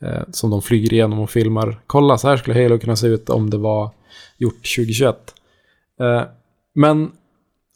[0.01, 1.81] eh, som de flyger igenom och filmar.
[1.87, 3.89] Kolla, så här skulle Halo kunna se ut om det var
[4.37, 5.33] gjort 2021.
[5.99, 6.23] Eh,
[6.75, 7.11] men,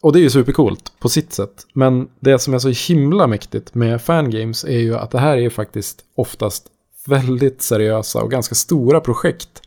[0.02, 1.66] och det är ju supercoolt på sitt sätt.
[1.72, 5.50] Men det som är så himla mäktigt med fangames är ju att det här är
[5.50, 6.68] faktiskt oftast
[7.08, 9.62] väldigt seriösa och ganska stora projekt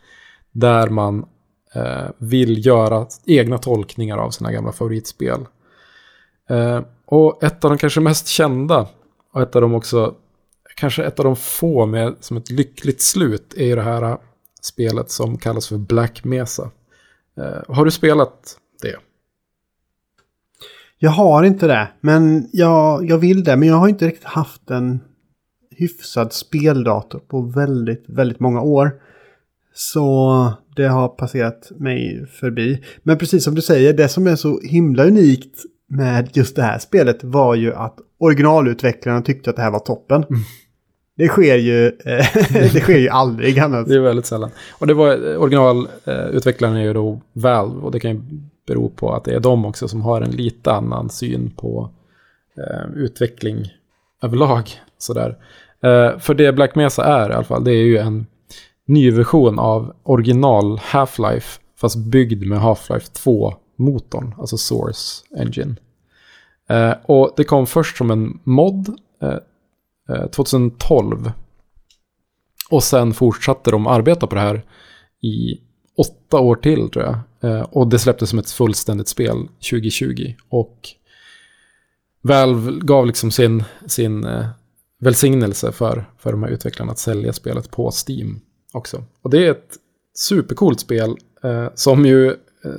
[0.51, 1.25] där man
[1.75, 5.45] eh, vill göra egna tolkningar av sina gamla favoritspel.
[6.49, 8.87] Eh, och ett av de kanske mest kända
[9.33, 10.15] och ett av de också,
[10.75, 14.17] kanske ett av de få med som ett lyckligt slut är ju det här eh,
[14.61, 16.71] spelet som kallas för Black Mesa.
[17.37, 18.95] Eh, har du spelat det?
[20.97, 23.55] Jag har inte det, men jag, jag vill det.
[23.55, 24.99] Men jag har inte riktigt haft en
[25.75, 28.91] hyfsad speldator på väldigt, väldigt många år.
[29.73, 32.83] Så det har passerat mig förbi.
[33.03, 36.79] Men precis som du säger, det som är så himla unikt med just det här
[36.79, 40.23] spelet var ju att originalutvecklarna tyckte att det här var toppen.
[40.23, 40.41] Mm.
[41.15, 42.25] Det sker ju, eh,
[42.73, 43.87] det sker ju aldrig annars.
[43.87, 44.51] Det är väldigt sällan.
[44.79, 48.21] Och det var originalutvecklaren är ju då Valve och det kan ju
[48.67, 51.89] bero på att det är de också som har en lite annan syn på
[52.57, 53.67] eh, utveckling
[54.23, 54.69] överlag.
[54.99, 55.37] Sådär.
[55.85, 58.27] Uh, för det Black Mesa är i alla fall, det är ju en
[58.85, 65.75] ny version av original Half-Life fast byggd med Half-Life 2-motorn, alltså Source Engine.
[66.71, 71.31] Uh, och det kom först som en mod eh, uh, 2012.
[72.69, 74.61] Och sen fortsatte de arbeta på det här
[75.21, 75.59] i
[75.97, 77.19] åtta år till tror jag.
[77.75, 80.33] Och det släpptes som ett fullständigt spel 2020.
[80.49, 80.89] Och
[82.21, 84.25] Valve gav liksom sin, sin
[84.99, 88.41] välsignelse för, för de här utvecklarna att sälja spelet på Steam
[88.73, 89.03] också.
[89.21, 89.77] Och det är ett
[90.17, 92.71] supercoolt spel eh, som ju, eh,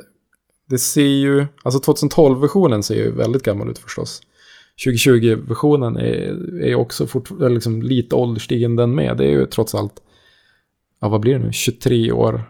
[0.69, 4.23] det ser ju, alltså 2012-versionen ser ju väldigt gammal ut förstås.
[4.87, 9.17] 2020-versionen är, är också fort, liksom lite ålderstigen den med.
[9.17, 10.03] Det är ju trots allt,
[11.01, 12.43] ja vad blir det nu, 23 år.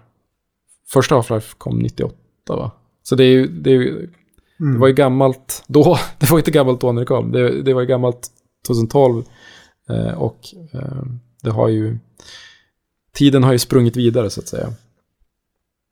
[0.89, 2.17] Första Half-Life kom 98
[2.47, 2.71] va?
[3.03, 4.11] Så det är ju, det, är ju,
[4.59, 7.33] det var ju gammalt då, det var inte gammalt då när det kom.
[7.33, 8.29] Det, det var ju gammalt
[8.67, 9.25] 2012 eh,
[10.17, 11.03] och eh,
[11.43, 11.99] det har ju,
[13.13, 14.73] tiden har ju sprungit vidare så att säga.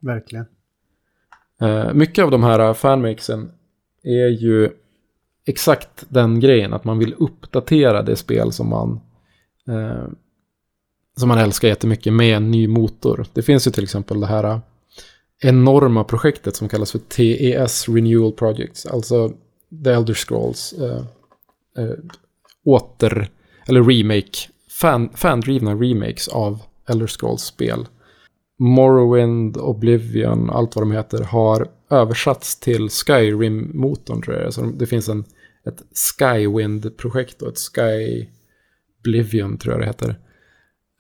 [0.01, 0.46] Verkligen.
[1.61, 3.51] Eh, mycket av de här fanmakesen
[4.03, 4.70] är ju
[5.46, 9.01] exakt den grejen, att man vill uppdatera det spel som man,
[9.68, 10.07] eh,
[11.16, 13.26] som man älskar jättemycket med en ny motor.
[13.32, 14.61] Det finns ju till exempel det här
[15.40, 19.32] enorma projektet som kallas för TES Renewal Projects, alltså
[19.84, 21.05] The Elder Scrolls eh,
[21.78, 21.94] eh,
[22.64, 23.28] åter,
[23.69, 24.39] eller remake,
[24.81, 27.87] fan, fandrivna remakes av Elder Scrolls-spel.
[28.59, 34.55] Morrowind, Oblivion, allt vad de heter, har översatts till Skyrim-motorn tror jag.
[34.55, 35.25] Så det finns en,
[35.66, 35.83] ett
[36.19, 40.19] Skywind-projekt och ett Skyblivion tror jag det heter.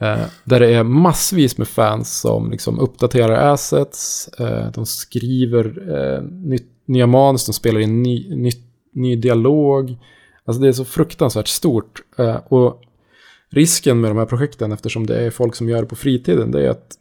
[0.00, 5.64] Eh, där det är massvis med fans som liksom uppdaterar assets, eh, de skriver
[5.96, 8.50] eh, ny, nya manus, de spelar in ny, ny,
[8.92, 9.96] ny dialog.
[10.48, 12.02] Alltså det är så fruktansvärt stort.
[12.18, 12.82] Eh, och
[13.50, 16.66] risken med de här projekten, eftersom det är folk som gör det på fritiden, det
[16.66, 16.94] är att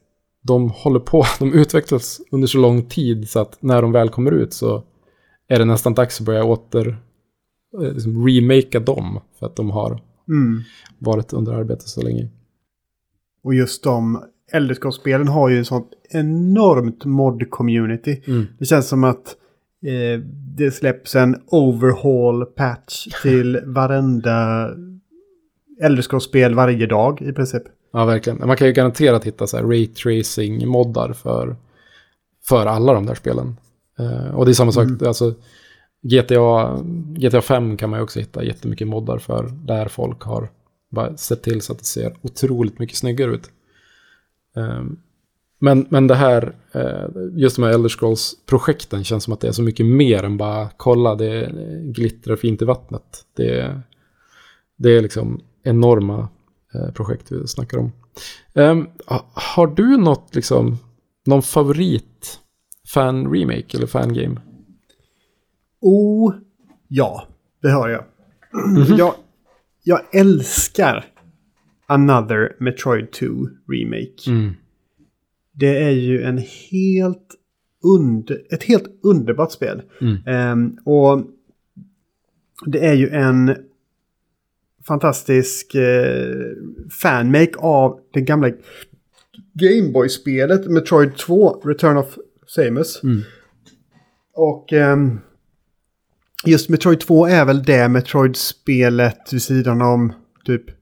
[0.43, 4.31] de håller på, de utvecklas under så lång tid så att när de väl kommer
[4.31, 4.83] ut så
[5.47, 6.97] är det nästan dags att börja åter
[7.81, 10.61] eh, liksom remakea dem för att de har Mm.
[10.99, 12.27] varit under arbete så länge.
[13.43, 18.21] Och just de Elderscroll-spelen har ju en sånt enormt mod-community.
[18.27, 18.45] Mm.
[18.59, 19.35] Det känns som att
[19.87, 20.19] eh,
[20.57, 24.69] det släpps en overhaul-patch till varenda
[25.81, 27.63] Elderscroll-spel varje dag i princip.
[27.93, 28.47] Ja, verkligen.
[28.47, 31.55] Man kan ju garanterat hitta så här raytracing-moddar för,
[32.47, 33.57] för alla de där spelen.
[33.99, 35.33] Eh, och det är samma sak, alltså
[36.01, 36.77] GTA,
[37.15, 39.49] GTA 5 kan man ju också hitta jättemycket moddar för.
[39.65, 40.49] Där folk har
[40.89, 43.49] bara sett till så att det ser otroligt mycket snyggare ut.
[44.55, 44.83] Eh,
[45.59, 49.51] men, men det här, eh, just de här Elder Scrolls-projekten känns som att det är
[49.51, 51.51] så mycket mer än bara kolla, det
[51.83, 53.25] glittrar fint i vattnet.
[53.35, 53.81] Det,
[54.77, 56.29] det är liksom enorma
[56.73, 57.91] eh, projekt vi snackar om.
[58.53, 60.77] Ehm, ha- har du något, liksom,
[61.25, 62.39] någon favorit
[62.93, 64.41] fan-remake eller fangame?
[65.81, 66.33] Oh,
[66.87, 67.27] ja,
[67.61, 68.03] det har jag.
[68.67, 68.95] Mhm.
[68.97, 69.13] jag.
[69.83, 71.05] Jag älskar
[71.85, 73.25] Another Metroid 2
[73.71, 74.27] Remake.
[74.27, 74.53] Mm.
[75.59, 76.37] Det är ju en
[76.71, 77.35] helt
[77.83, 79.81] under, ett helt underbart spel.
[80.01, 80.17] Mm.
[80.25, 81.23] Ehm, och
[82.65, 83.55] det är ju en
[84.87, 86.35] fantastisk eh,
[87.01, 88.51] fanmake av det gamla
[89.53, 93.03] Gameboy-spelet Metroid 2 Return of Samus.
[93.03, 93.21] Mm.
[94.33, 95.19] Och ehm,
[96.45, 100.13] just Metroid 2 är väl det Metroid-spelet vid sidan om
[100.45, 100.76] typ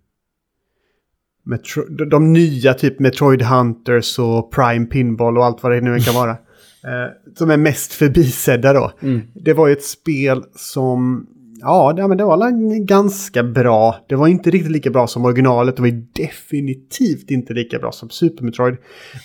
[1.45, 5.99] Metro de, de nya typ Metroid Hunters och Prime Pinball och allt vad det nu
[5.99, 6.37] kan vara.
[6.85, 8.91] Eh, som är mest förbisedda då.
[9.01, 9.21] Mm.
[9.33, 11.27] Det var ju ett spel som,
[11.61, 13.95] ja, det, men det var ganska bra.
[14.09, 15.75] Det var inte riktigt lika bra som originalet.
[15.75, 18.77] Det var ju definitivt inte lika bra som Super Metroid.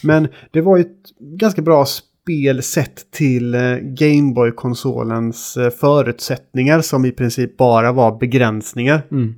[0.02, 7.04] Men det var ju ett ganska bra spel sett till eh, Gameboy-konsolens eh, förutsättningar som
[7.04, 9.02] i princip bara var begränsningar.
[9.10, 9.34] Mm.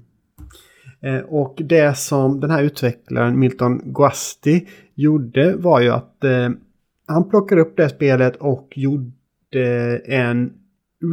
[1.03, 6.49] Eh, Och det som den här utvecklaren Milton Guasti gjorde var ju att eh,
[7.07, 10.53] han plockade upp det spelet och gjorde en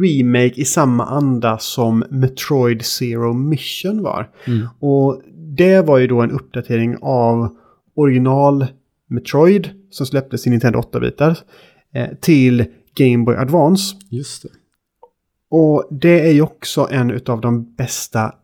[0.02, 4.30] remake i samma anda som Metroid Zero Mission var.
[4.46, 4.66] Mm.
[4.78, 7.56] Och det var ju då en uppdatering av
[7.94, 8.66] original
[9.06, 11.38] Metroid som släpptes i Nintendo 8-bitar
[11.94, 12.64] eh, till
[12.94, 13.96] Game Boy Advance.
[14.10, 14.48] Just det.
[15.50, 18.34] Och det är ju också en av de bästa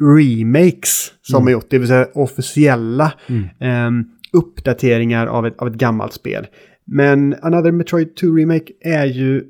[0.00, 1.44] remakes som Mm.
[1.46, 1.66] har gjort.
[1.70, 3.44] Det vill säga officiella Mm.
[3.60, 6.46] ehm, uppdateringar av ett, av ett gammalt spel.
[6.84, 9.44] Men Another Metroid 2 Remake är ju...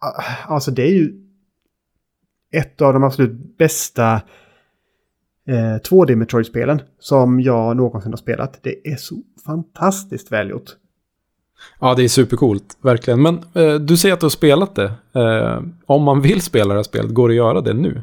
[0.00, 0.22] ah,
[0.54, 1.12] Alltså det är ju
[2.52, 4.14] ett av de absolut bästa
[5.48, 8.58] eh, 2D Metroid-spelen som jag någonsin har spelat.
[8.62, 9.14] Det är så
[9.46, 10.70] fantastiskt välgjort.
[11.80, 13.22] Ja, det är supercoolt, verkligen.
[13.22, 14.92] Men eh, du säger att du har spelat det.
[15.14, 18.02] Eh, om man vill spela det här spelet, går det att göra det nu?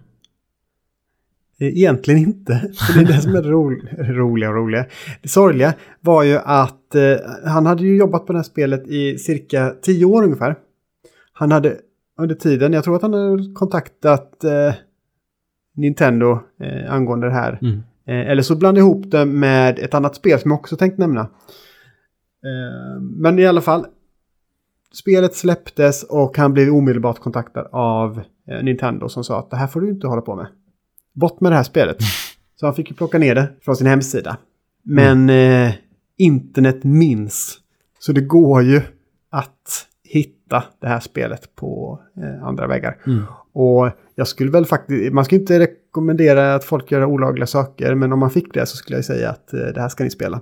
[1.60, 2.54] Eh, Egentligen inte.
[2.74, 4.86] För det är det som är det ro roliga och roliga.
[5.22, 9.18] Det sorgliga var ju att eh, han hade ju jobbat på det här spelet i
[9.18, 10.56] cirka tio år ungefär.
[11.34, 11.78] Han hade
[12.20, 14.74] under tiden, jag tror att han hade kontaktat eh,
[15.76, 17.60] Nintendo eh, angående det här.
[17.62, 17.84] Mm.
[18.08, 21.22] Eh, eller så blandade ihop det med ett annat spel som jag också tänkt nämna.
[21.22, 23.86] Eh, men i alla fall.
[24.94, 28.22] Spelet släpptes och han blev omedelbart kontaktad av
[28.64, 30.48] Nintendo som sa att det här får du inte hålla på med.
[31.16, 31.98] Bort med det här spelet.
[32.60, 34.38] Så han fick ju plocka ner det från sin hemsida.
[34.84, 35.72] Men eh,
[36.18, 37.58] internet minns.
[38.00, 38.82] Så det går ju
[39.30, 42.98] att hitta det här spelet på eh, andra vägar.
[43.08, 43.24] Mm.
[43.54, 48.14] Och jag skulle väl faktiskt, man ska inte rekommendera att folk gör olagliga saker, men
[48.14, 50.42] om man fick det så skulle jag säga att eh, det här ska ni spela.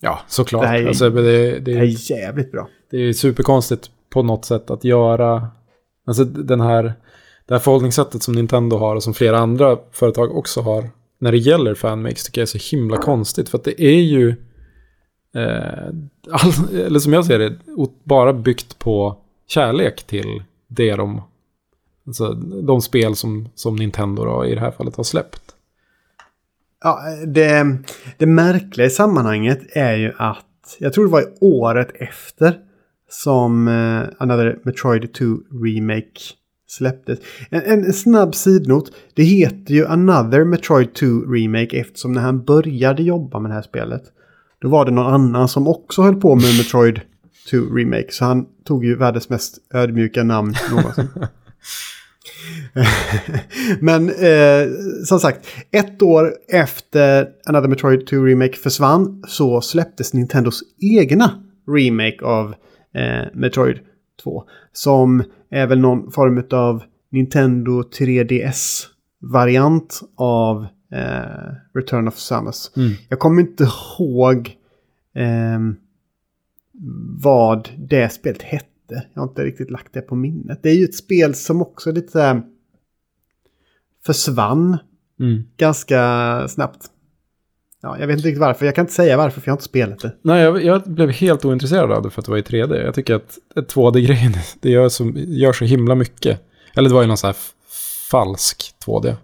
[0.00, 0.62] Ja, såklart.
[0.62, 2.68] Det här är- alltså, det, det, Det är, är jävligt bra.
[2.90, 5.48] det är superkonstigt på något sätt att göra...
[6.06, 6.94] Alltså den här,
[7.48, 11.38] det här förhållningssättet som Nintendo har och som flera andra företag också har när det
[11.38, 13.48] gäller fanmakes tycker jag är så himla konstigt.
[13.48, 14.28] För att det är ju...
[15.34, 15.88] Eh,
[16.30, 17.58] all, eller som jag ser det,
[18.04, 21.22] bara byggt på kärlek till det de...
[22.06, 22.32] Alltså
[22.62, 25.42] de spel som, som Nintendo då, i det här fallet har släppt.
[26.82, 27.78] Ja, det,
[28.16, 32.58] det märkliga i sammanhanget är ju att jag tror det var i året efter
[33.10, 35.24] som eh, Another Metroid 2
[35.64, 36.20] Remake
[36.68, 37.18] släpptes.
[37.50, 38.92] En, en snabb sidnot.
[39.14, 43.62] Det heter ju Another Metroid 2 Remake eftersom när han började jobba med det här
[43.62, 44.02] spelet
[44.60, 47.00] då var det någon annan som också höll på med Metroid
[47.50, 48.06] 2 Remake.
[48.10, 51.08] Så han tog ju världens mest ödmjuka namn någonsin.
[53.80, 54.68] Men eh,
[55.04, 60.60] som sagt, ett år efter Another Metroid 2 Remake försvann så släpptes Nintendos
[60.98, 61.30] egna
[61.68, 62.54] remake av
[62.94, 63.78] eh, Metroid
[64.22, 64.44] 2.
[64.72, 72.72] Som är väl någon form av Nintendo 3DS-variant av eh, Return of Samus.
[72.76, 72.92] Mm.
[73.08, 74.56] Jag kommer inte ihåg
[75.14, 75.76] ehm,
[77.22, 79.06] vad det spelet hette.
[79.14, 80.62] Jag har inte riktigt lagt det på minnet.
[80.62, 82.42] Det är ju ett spel som också lite här
[84.06, 84.78] försvann
[85.20, 85.42] Mm.
[85.56, 86.86] ganska snabbt.
[87.82, 88.66] Ja, jag vet inte riktigt varför.
[88.66, 90.12] Jag kan inte säga varför, för jag har inte spelat det.
[90.22, 92.84] Nej, jag, jag blev helt ointresserad av det för att det var i 3D.
[92.84, 96.40] Jag tycker att 2D-grejen, det gör så, gör så himla mycket.
[96.74, 97.36] Eller det var ju någon så här
[98.10, 99.14] falsk 2D.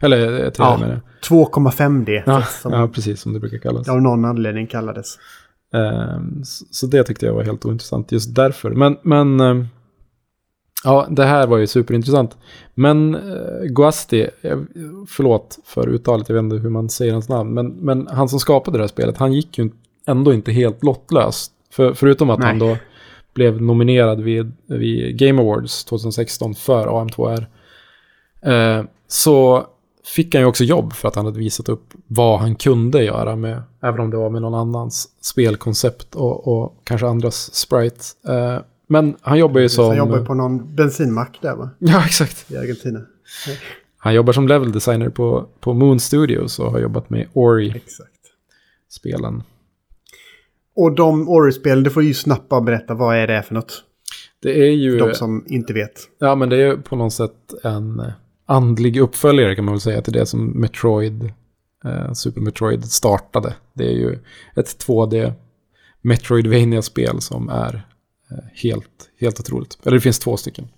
[0.00, 1.00] Eller eh, 3D Ja, menar jag.
[1.30, 2.22] 2,5D.
[2.26, 3.88] Ja, som ja, precis som det brukar kallas.
[3.88, 5.18] av någon anledning kallades.
[5.74, 8.70] Ehm, så, så det tyckte jag var helt ointressant just därför.
[8.70, 9.66] Men, men ehm,
[10.84, 12.36] ja, det här var ju superintressant.
[12.74, 14.28] Men uh, Guasti,
[15.08, 17.54] förlåt för uttalet, jag vet inte hur man säger hans namn.
[17.54, 19.70] Men, men han som skapade det här spelet, han gick ju
[20.06, 21.50] ändå inte helt lottlös.
[21.70, 22.48] För, förutom att Nej.
[22.48, 22.76] han då
[23.34, 27.46] blev nominerad vid, vid Game Awards 2016 för AM2R.
[28.42, 29.66] Eh, så
[30.14, 33.36] fick han ju också jobb för att han hade visat upp vad han kunde göra
[33.36, 38.24] med, även om det var med någon annans spelkoncept och, och kanske andras sprites.
[38.24, 38.58] Eh,
[38.90, 39.86] men han jobbar ju som...
[39.86, 41.70] Han jobbar på någon bensinmack där va?
[41.78, 42.50] Ja, exakt.
[42.50, 43.00] I Argentina.
[43.96, 47.82] Han jobbar som level designer på, på Moon Studios och har jobbat med Ori-spelen.
[49.36, 49.46] Exakt.
[50.76, 53.84] Och de Ori-spelen, det får ju snabbt bara berätta vad är det för något.
[54.42, 54.98] Det är ju...
[54.98, 56.00] De som inte vet.
[56.18, 58.12] Ja, men det är på något sätt en eh,
[58.46, 61.32] andlig uppföljare kan man väl säga till det som Metroid,
[61.84, 63.54] eh, Super Metroid startade.
[63.72, 64.18] Det är ju
[64.56, 65.32] ett 2D
[66.00, 67.86] Metroidvania-spel som är
[68.54, 69.78] helt, helt otroligt.
[69.82, 70.68] Eller det finns två stycken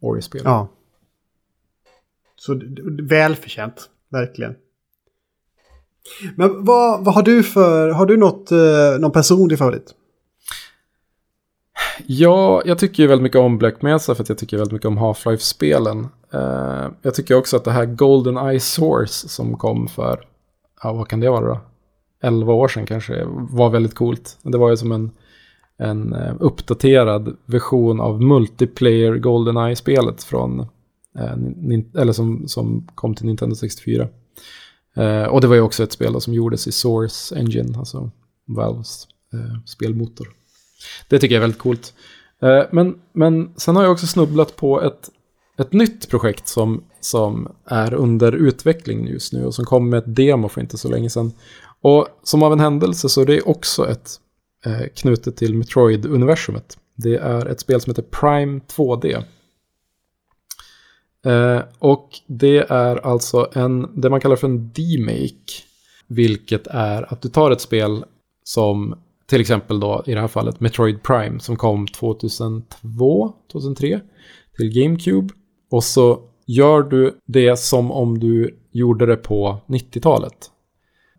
[0.00, 0.42] Ori-spel.
[0.44, 0.68] Ja.
[2.36, 2.60] Så
[3.02, 4.54] välförtjänt, verkligen.
[6.36, 9.94] Men vad, vad har du för, har du något, eh, någon personlig favorit?
[12.06, 14.88] Ja, jag tycker ju väldigt mycket om Black Mesa för att jag tycker väldigt mycket
[14.88, 16.08] om Half-Life-spelen.
[16.32, 20.24] Eh, jag tycker också att det här Golden Eye Source som kom för,
[20.82, 21.60] ja vad kan det vara då?
[22.22, 24.38] 11 år sedan kanske, var väldigt coolt.
[24.42, 25.10] Det var ju som en,
[25.78, 30.60] en eh, uppdaterad version av multiplayer Goldeneye-spelet från,
[31.18, 31.36] eh,
[31.94, 34.08] eller som, som kom till Nintendo 64.
[34.96, 38.10] Eh, och det var ju också ett spel som gjordes i Source Engine, alltså
[38.46, 39.08] Valves
[39.66, 40.28] spelmotor.
[41.08, 41.94] Det tycker jag är väldigt coolt.
[42.70, 45.10] Men, men sen har jag också snubblat på ett,
[45.58, 50.16] ett nytt projekt som, som är under utveckling just nu och som kom med ett
[50.16, 51.32] demo för inte så länge sedan.
[51.80, 54.20] Och som av en händelse så är det också ett
[54.66, 56.78] Eh, knutet till Metroid-universumet.
[56.94, 59.24] Det är ett spel som heter Prime 2D.
[61.26, 65.62] Eh, och det är alltså en, det man kallar för en demake.
[66.06, 68.04] Vilket är att du tar ett spel
[68.44, 68.94] som
[69.26, 74.00] till exempel då i det här fallet Metroid Prime som kom 2002, 2003
[74.56, 75.34] till GameCube.
[75.70, 80.50] Och så gör du det som om du gjorde det på 90-talet.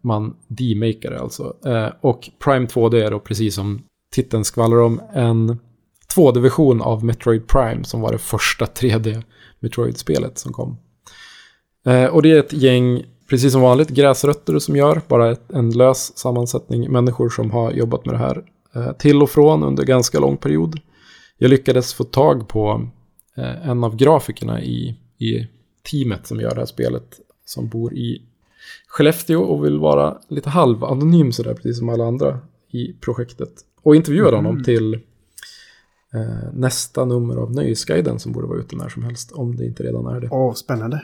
[0.09, 1.55] Man demakar det alltså.
[1.65, 3.81] Eh, och Prime 2D är då precis som
[4.15, 5.59] titeln skvallrar om en
[6.15, 9.23] 2D-version av Metroid Prime som var det första 3D
[9.59, 10.77] Metroid-spelet som kom.
[11.85, 15.69] Eh, och det är ett gäng, precis som vanligt, gräsrötter som gör, bara ett, en
[15.69, 18.43] lös sammansättning människor som har jobbat med det här
[18.75, 20.79] eh, till och från under ganska lång period.
[21.37, 22.89] Jag lyckades få tag på
[23.37, 25.47] eh, en av grafikerna i, i
[25.91, 28.28] teamet som gör det här spelet, som bor i
[28.87, 32.39] Skellefteå och vill vara lite halvanonym sådär, precis som alla andra
[32.71, 33.53] i projektet.
[33.83, 34.45] Och intervjuade Mm.
[34.45, 34.93] honom till
[36.13, 39.83] eh, nästa nummer av Nöjesguiden som borde vara ute när som helst, om det inte
[39.83, 40.27] redan är det.
[40.31, 41.01] Åh, spännande.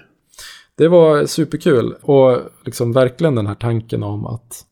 [0.78, 4.66] Det var superkul och liksom verkligen den här tanken om att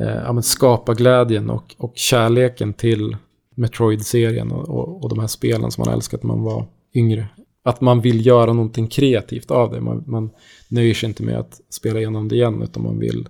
[0.00, 3.16] eh, ja, skapa glädjen och, och kärleken till
[3.54, 7.28] Metroid-serien och, och, och de här spelen som man älskat när man var yngre.
[7.66, 9.80] Att man vill göra någonting kreativt av det.
[9.80, 10.30] Man, man
[10.68, 13.28] nöjer sig inte med att spela igenom det igen utan man vill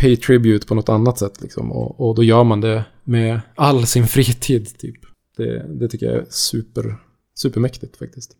[0.00, 1.42] pay tribute på något annat sätt.
[1.42, 1.72] Liksom.
[1.72, 4.78] Och, och då gör man det med all sin fritid.
[4.78, 4.96] Typ.
[5.36, 6.96] Det, det tycker jag är super,
[7.34, 8.36] supermäktigt faktiskt.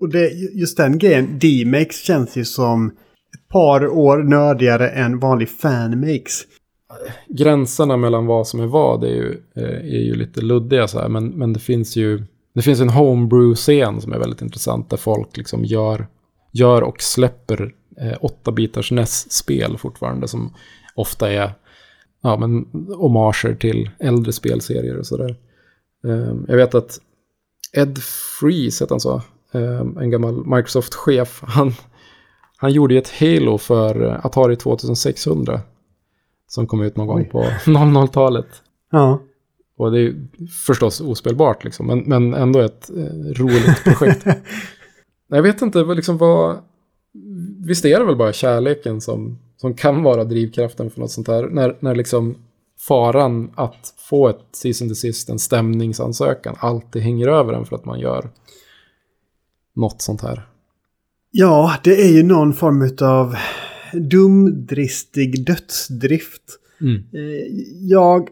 [0.00, 2.88] Och det, just den grejen, D-Makes känns ju som
[3.34, 6.42] ett par år nördigare än vanlig fan-makes.
[7.28, 11.08] gränserna mellan vad som är vad är ju, eh, är ju lite luddiga så här.
[11.08, 12.22] Men, men det finns ju
[12.54, 16.06] det finns en homebrew-scen som är väldigt intressant där folk liksom gör,
[16.52, 20.54] gör och släpper eh, 8-bitars NES-spel fortfarande som
[20.94, 21.52] ofta är
[22.22, 25.36] ja, men, homager till äldre spelserier och sådär.
[26.06, 26.98] Eh, jag vet att
[27.72, 27.98] Ed
[28.40, 29.14] Freeze, heter han så,
[29.52, 31.72] eh, en gammal Microsoft-chef, han,
[32.56, 35.60] han gjorde ju ett Halo för eh, Atari 2600
[36.46, 37.28] som kom ut någon gång Oj.
[37.28, 38.48] på 00-talet.
[38.90, 39.22] Ja.
[39.82, 40.14] Och det är
[40.66, 44.26] förstås ospelbart liksom, men, men ändå ett eh, roligt projekt.
[45.28, 46.58] Jag vet inte liksom vad...
[47.66, 51.48] Visst är det väl bara kärleken som, som kan vara drivkraften för något sånt här.
[51.48, 52.34] När, när liksom
[52.88, 58.00] faran att få ett season desist, en stämningsansökan, alltid hänger över en för att man
[58.00, 58.30] gör
[59.76, 60.48] något sånt här.
[61.30, 63.36] Ja, det är ju någon form av
[63.92, 66.42] dumdristig dödsdrift.
[66.80, 66.96] Mm.
[66.96, 67.46] Eh,
[67.80, 68.28] Jag,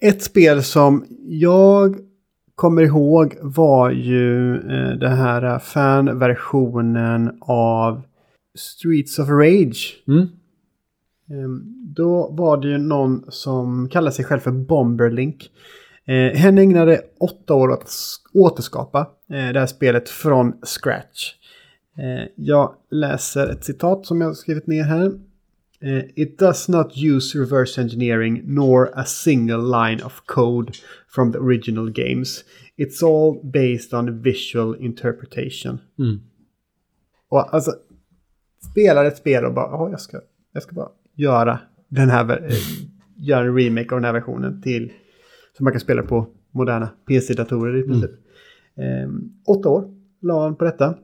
[0.00, 1.96] ett spel som jag
[2.54, 8.02] kommer ihåg var ju eh, det här fanversionen av
[8.58, 10.02] Streets of Rage.
[10.08, 10.26] Mm.
[11.30, 11.62] Ehm,
[11.96, 15.50] Då var det ju någon som kallade sig själv för Bomberlink.
[16.06, 17.90] Eh, hen ägnade åtta år att
[18.34, 18.98] återskapa
[19.30, 21.34] eh, det här spelet från scratch.
[21.98, 25.12] Eh, jag läser ett citat som jag skrivit ner här.
[25.80, 30.72] Eh, It does not use reverse engineering nor a single line of code
[31.08, 32.44] from the original games.
[32.76, 35.78] It's all based on visual interpretation.
[35.98, 36.20] Mm.
[37.28, 37.70] Och alltså,
[38.70, 40.20] spelar ett spel och bara, "Jaha, jag ska,
[40.52, 41.58] jag ska bara göra
[41.88, 42.56] den här, eh,
[43.16, 44.92] göra en remake av den här versionen till,
[45.56, 48.10] så man kan spela på moderna PC-datorer i princip.
[48.76, 50.94] Ehm, åtta år la han på detta.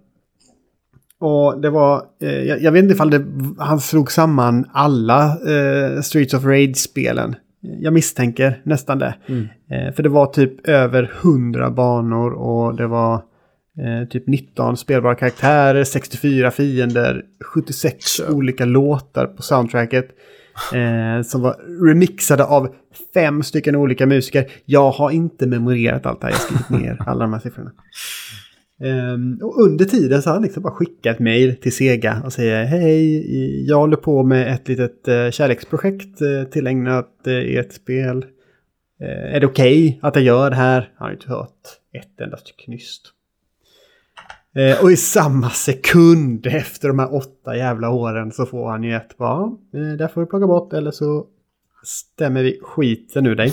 [1.22, 3.24] Och det var, eh, jag, jag vet inte ifall det,
[3.58, 7.36] han slog samman alla eh, Streets of Rage-spelen.
[7.60, 9.14] Jag misstänker nästan det.
[9.26, 9.48] Mm.
[9.70, 15.14] Eh, för det var typ över 100 banor och det var eh, typ 19 spelbara
[15.14, 17.22] karaktärer, 64 fiender,
[17.54, 18.32] 76 Så.
[18.32, 20.08] olika låtar på soundtracket.
[20.74, 22.74] Eh, som var remixade av
[23.14, 24.46] fem stycken olika musiker.
[24.64, 27.70] Jag har inte memorerat allt det här, jag har skrivit ner alla de här siffrorna.
[28.82, 32.64] Ehm, och under tiden så har han liksom bara skickat mejl till Sega och säger
[32.64, 38.24] hej, jag håller på med ett litet eh, kärleksprojekt eh, tillägnat eh, ert spel.
[39.04, 40.92] Är det okej att jag gör det här?
[40.96, 41.60] Han har inte hört
[41.92, 43.02] ett endast knyst.
[44.82, 49.16] Och i samma sekund efter de här åtta jävla åren så får han ju ett
[49.16, 51.26] bara, där får du plocka bort eller så
[51.84, 53.52] stämmer vi skiten ur dig.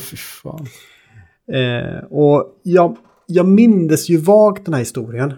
[1.52, 2.98] Eh, och jag,
[3.30, 5.34] jag mindes ju vagt den här historien.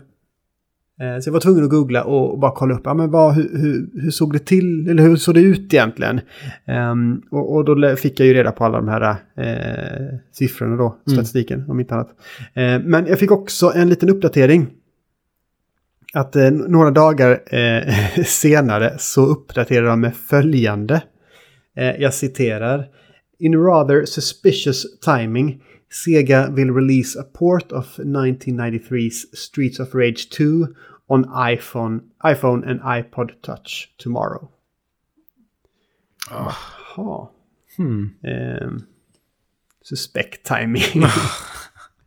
[1.01, 3.57] Eh, Så jag var tvungen att googla och bara kolla upp, ja, men vad, hur,
[3.57, 6.21] hur, hur såg det till, eller hur såg det ut egentligen?
[6.65, 10.97] Ehm, och, och då fick jag ju reda på alla de här eh, siffrorna då,
[11.11, 12.09] statistiken om inte annat.
[12.53, 14.67] Eh, men jag fick också en liten uppdatering.
[16.13, 21.01] Att eh, några dagar eh, senare så uppdaterade de med följande.
[21.77, 22.87] Eh, jag citerar.
[23.39, 30.75] In rather suspicious timing, Sega will release a port of 1993's Streets of Rage 2
[31.09, 34.49] on iPhone, iPhone and iPod Touch tomorrow.
[36.29, 37.29] Jaha.
[37.77, 38.05] Hmm.
[38.23, 38.87] Ehm,
[39.81, 41.03] suspect timing.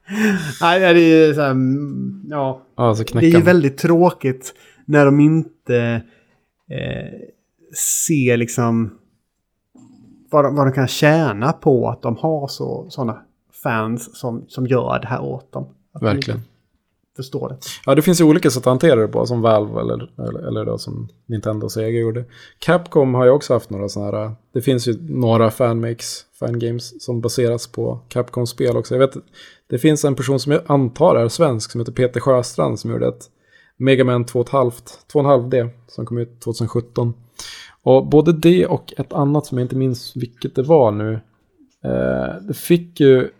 [0.60, 2.62] Nej, det är ju så här, mm, ja.
[2.76, 4.54] Ja, så Det är ju väldigt tråkigt
[4.84, 6.02] när de inte
[6.70, 7.20] eh,
[8.04, 8.98] ser liksom
[10.30, 13.22] vad de, vad de kan tjäna på att de har så, sådana
[13.64, 15.66] fans som, som gör det här åt dem.
[15.92, 16.38] Att de Verkligen.
[16.38, 16.48] inte
[17.16, 17.56] förstår det.
[17.86, 20.64] Ja, det finns ju olika sätt att hantera det på, som Valve eller, eller, eller
[20.64, 22.24] då som Nintendo och Sega gjorde.
[22.58, 27.20] Capcom har ju också haft några sådana här, det finns ju några fanmakes, fangames som
[27.20, 28.94] baseras på Capcom-spel också.
[28.94, 29.16] Jag vet,
[29.70, 33.08] det finns en person som jag antar är svensk som heter Peter Sjöstrand som gjorde
[33.08, 33.30] ett
[33.76, 34.72] Mega Man 2,5
[35.12, 37.14] 2,5D som kom ut 2017.
[37.82, 41.12] Och både det och ett annat som jag inte minns vilket det var nu,
[41.84, 43.30] eh, det fick ju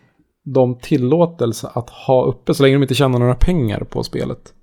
[0.45, 4.53] de tillåtelse att ha uppe så länge de inte tjänar några pengar på spelet.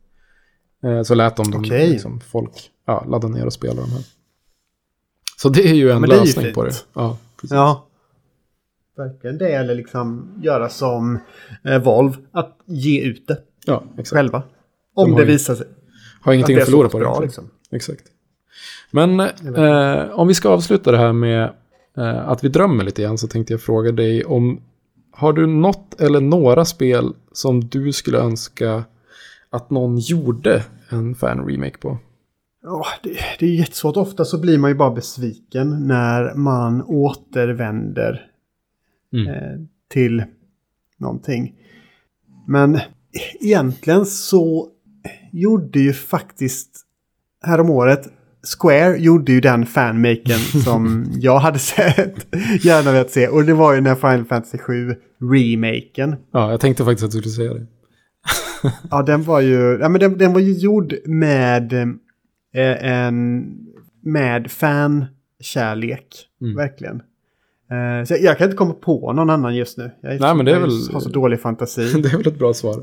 [0.85, 4.03] Eh, så lät de dem liksom, folk ja, ladda ner och spela de här.
[5.37, 6.73] Så det är ju en det är ju lösning på det.
[6.95, 7.55] Ja, precis.
[7.55, 7.87] Ja.
[8.97, 11.19] Verkligen det, eller liksom göra som
[11.65, 14.09] eh, Volvo, att ge ut det ja exakt.
[14.09, 14.43] själva.
[14.95, 15.67] Om har det visar sig
[16.21, 17.05] Har att ingenting att är förlora på det.
[17.05, 17.11] bra.
[17.11, 17.27] egentligen.
[17.27, 17.51] Liksom.
[17.77, 18.05] Exakt.
[18.91, 21.43] Men eh, om vi ska avsluta det här med
[21.97, 24.61] eh, att vi drömmer lite grann så tänkte jag fråga dig om
[25.13, 28.85] har du något eller några spel som du skulle önska
[29.51, 31.99] att någon gjorde en fan-remake på?
[32.63, 33.97] Ja, det, det är jättesvårt.
[33.97, 38.29] Ofta så blir man ju bara besviken när man återvänder
[39.15, 39.27] Mm.
[39.29, 39.61] eh,
[39.91, 40.25] till
[40.99, 41.55] någonting.
[42.47, 42.79] Men
[43.41, 44.69] egentligen så
[45.33, 46.81] gjorde ju faktiskt
[47.43, 48.09] häromåret
[48.47, 53.29] Square gjorde ju den fanmaken som jag hade sett, gärna velat se.
[53.29, 56.17] Och det var ju när Final Fantasy 7 remaken.
[56.33, 57.67] Ja, jag tänkte faktiskt att du skulle säga det.
[58.91, 63.45] Ja, den var ju, ja, men den, den var ju gjord med eh, en,
[64.03, 66.07] med fankärlek.
[66.41, 66.57] Mm.
[66.57, 67.03] Verkligen.
[67.73, 69.91] Eh, så jag, jag kan inte komma på någon annan just nu.
[70.01, 71.93] Jag, Nej, men det är jag väl- har så dålig fantasi.
[72.03, 72.83] Det är väl ett bra svar.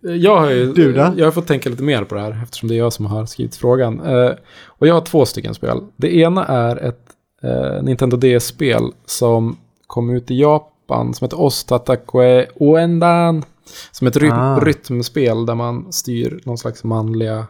[0.00, 1.12] Jag har ju Du då?
[1.16, 3.26] Jag har fått tänka lite mer på det här eftersom det är jag som har
[3.26, 4.00] skrivit frågan.
[4.00, 4.30] Eh,
[4.66, 5.80] och jag har två stycken spel.
[5.96, 7.00] Det ena är ett
[7.42, 9.56] eh, Nintendo DS-spel som
[9.86, 13.42] kom ut i Japan som heter Ostatakue Oendan.
[13.92, 14.60] Som ett ry- Ah.
[14.60, 17.46] rytmspel där man styr någon slags manliga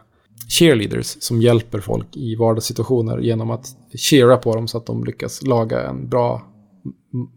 [0.59, 5.41] cheerleaders som hjälper folk i vardagssituationer genom att cheera på dem så att de lyckas
[5.41, 6.41] laga en bra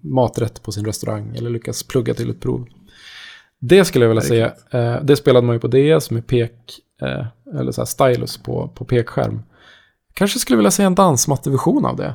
[0.01, 2.67] maträtt på sin restaurang eller lyckas plugga till ett prov.
[3.61, 4.53] Det skulle jag vilja säga.
[4.71, 8.71] Eh, det spelade man ju på DS med pek, eh, eller så här stylus på,
[8.75, 9.43] på pekskärm.
[10.15, 12.15] Kanske skulle vilja se en dansmatteversion av det.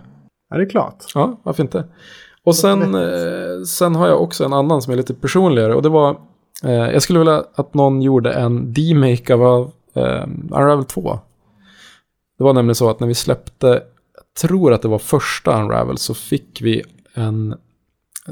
[0.50, 1.04] Ja, det är klart.
[1.16, 1.84] Ja, varför inte?
[2.44, 5.76] Och sen, eh, sen har jag också en annan som är lite personligare.
[5.76, 6.18] Och det var,
[6.64, 11.20] eh, jag skulle vilja att någon gjorde en demake av eh, Unravel 2.
[12.38, 15.98] Det var nämligen så att när vi släppte, jag tror att det var första Unravel,
[15.98, 17.56] så fick vi en,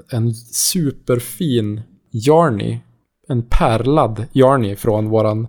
[0.10, 1.81] en superfin
[2.11, 2.80] Yarny,
[3.27, 5.48] en pärlad Yarny från våran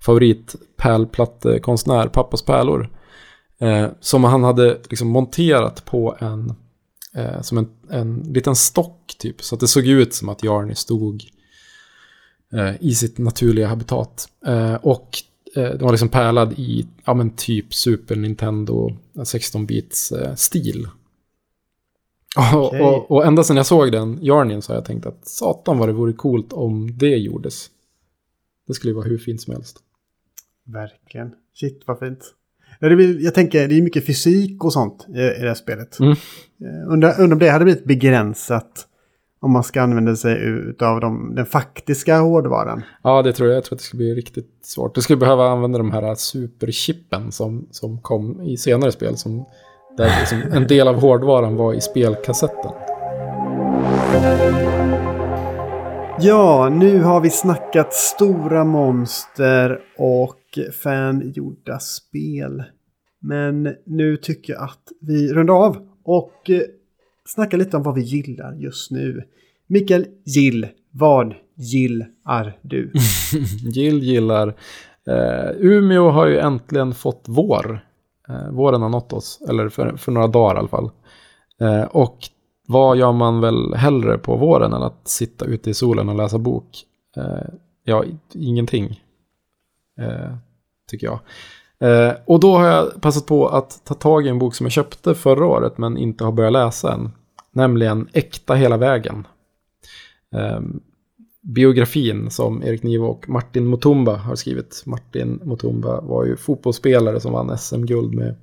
[0.00, 2.90] favorit pärlplattekonstnär, Pappas pärlor.
[3.60, 6.54] Eh, som han hade liksom monterat på en,
[7.14, 9.42] eh, som en, en liten stock typ.
[9.42, 11.24] Så att det såg ut som att Jarny stod
[12.52, 14.28] eh, i sitt naturliga habitat.
[14.46, 15.10] Eh, och
[15.54, 20.88] den var liksom pärlad i, ja men typ Super Nintendo 16-bits eh, stil.
[22.54, 22.80] Och, Okej.
[22.80, 25.88] och, och ända sedan jag såg den Jarnien så har jag tänkt att satan vad
[25.88, 27.70] det vore coolt om det gjordes.
[28.66, 29.78] Det skulle ju vara hur fint som helst.
[30.66, 31.34] Verkligen.
[31.54, 32.34] Shit, vad fint.
[33.20, 35.98] Jag tänker, det är mycket fysik och sånt i, det här spelet.
[35.98, 36.12] Mm.
[36.12, 38.86] Eh, Undrar, undrar om det hade blivit begränsat
[39.42, 40.38] om man ska använda sig
[40.80, 42.82] av de, den faktiska hårdvaran.
[43.02, 43.56] Ja, det tror jag.
[43.56, 44.94] Jag tror att det skulle bli riktigt svårt.
[44.94, 49.16] Du skulle behöva använda de här superchippen som, som kom i senare spel.
[49.16, 49.44] Som,
[49.96, 52.70] där liksom en del av hårdvaran var i spelkassetten.
[56.20, 62.62] Ja, nu har vi snackat stora monster och fangjorda spel.
[63.20, 66.50] Men nu tycker jag att vi rundar av och
[67.34, 69.22] Snacka lite om vad vi gillar just nu.
[69.66, 72.92] Mikael Gill, vad gillar du?
[73.72, 74.54] Gill gillar
[75.06, 77.84] Eh, Umeå har ju äntligen fått vår.
[78.28, 80.90] Eh, våren har nått oss, eller för, för några dagar i alla fall.
[81.60, 82.18] Eh, och
[82.68, 86.38] vad gör man väl hellre på våren än att sitta ute i solen och läsa
[86.38, 86.84] bok?
[87.16, 87.54] Eh,
[87.84, 88.04] ja,
[88.34, 89.02] ingenting.
[90.00, 90.34] Eh,
[90.90, 91.20] tycker jag.
[91.90, 94.72] Eh, och då har jag passat på att ta tag i en bok som jag
[94.72, 97.10] köpte förra året men inte har börjat läsa än.
[97.52, 99.26] Nämligen Äkta hela vägen.
[100.34, 100.60] Eh,
[101.42, 104.82] biografin som Erik Niva och Martin Mutumba har skrivit.
[104.86, 108.34] Martin Mutumba var ju fotbollsspelare som vann SM-guld med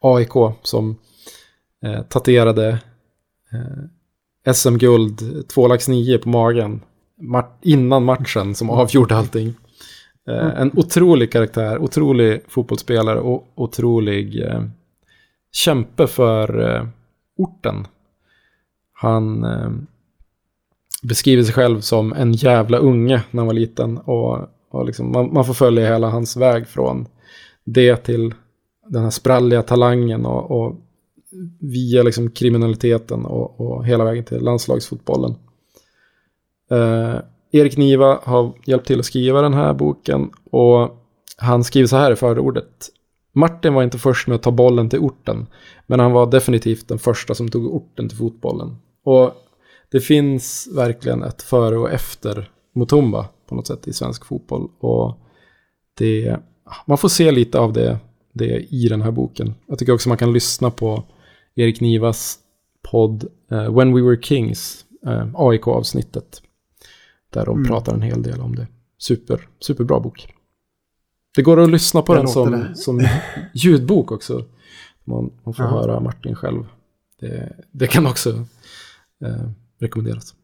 [0.00, 0.96] AIK som
[1.84, 2.78] eh, tatuerade
[3.52, 6.80] eh, SM-guld, två lax nio på magen
[7.62, 9.54] innan matchen som avgjorde allting.
[10.28, 14.42] Eh, en otrolig karaktär, otrolig fotbollsspelare och otrolig
[15.52, 16.88] kämpe för
[17.36, 17.86] orten.
[19.02, 19.70] Han eh,
[21.02, 23.98] beskriver sig själv som en jävla unge när han var liten.
[23.98, 24.38] Och,
[24.70, 27.06] och liksom, man, man får följa hela hans väg från
[27.64, 28.34] det till
[28.86, 30.76] den här spralliga talangen och, och
[31.60, 35.34] via liksom kriminaliteten och, och, hela vägen till landslagsfotbollen.
[36.70, 37.16] Eh,
[37.52, 41.04] Erik Niva har hjälpt till att skriva den här boken och
[41.36, 42.88] han skriver så här i förordet.
[43.32, 45.46] Martin var inte först med att ta bollen till orten,
[45.86, 48.76] men han var definitivt den första som tog orten till fotbollen.
[49.04, 49.34] Och
[49.90, 54.70] det finns verkligen ett före och efter Mutumba på något sätt i svensk fotboll.
[54.78, 55.18] Och
[55.94, 56.36] det,
[56.86, 57.98] man får se lite av det,
[58.32, 59.54] det i den här boken.
[59.66, 61.04] Jag tycker också man kan lyssna på
[61.54, 62.38] Erik Nivas
[62.82, 66.42] podd uh, When We Were Kings, uh, eh, AIK-avsnittet.
[67.30, 67.68] Där de mm.
[67.68, 68.66] pratar en hel del om det.
[68.98, 70.34] Super, superbra bok.
[71.34, 73.08] Det går att lyssna på Jag den som, som
[73.54, 74.44] ljudbok också.
[75.04, 75.70] Man, man får ja.
[75.70, 76.64] höra Martin själv.
[77.20, 78.44] Det, det kan också
[79.22, 79.50] eh,
[79.80, 80.34] rekommenderas.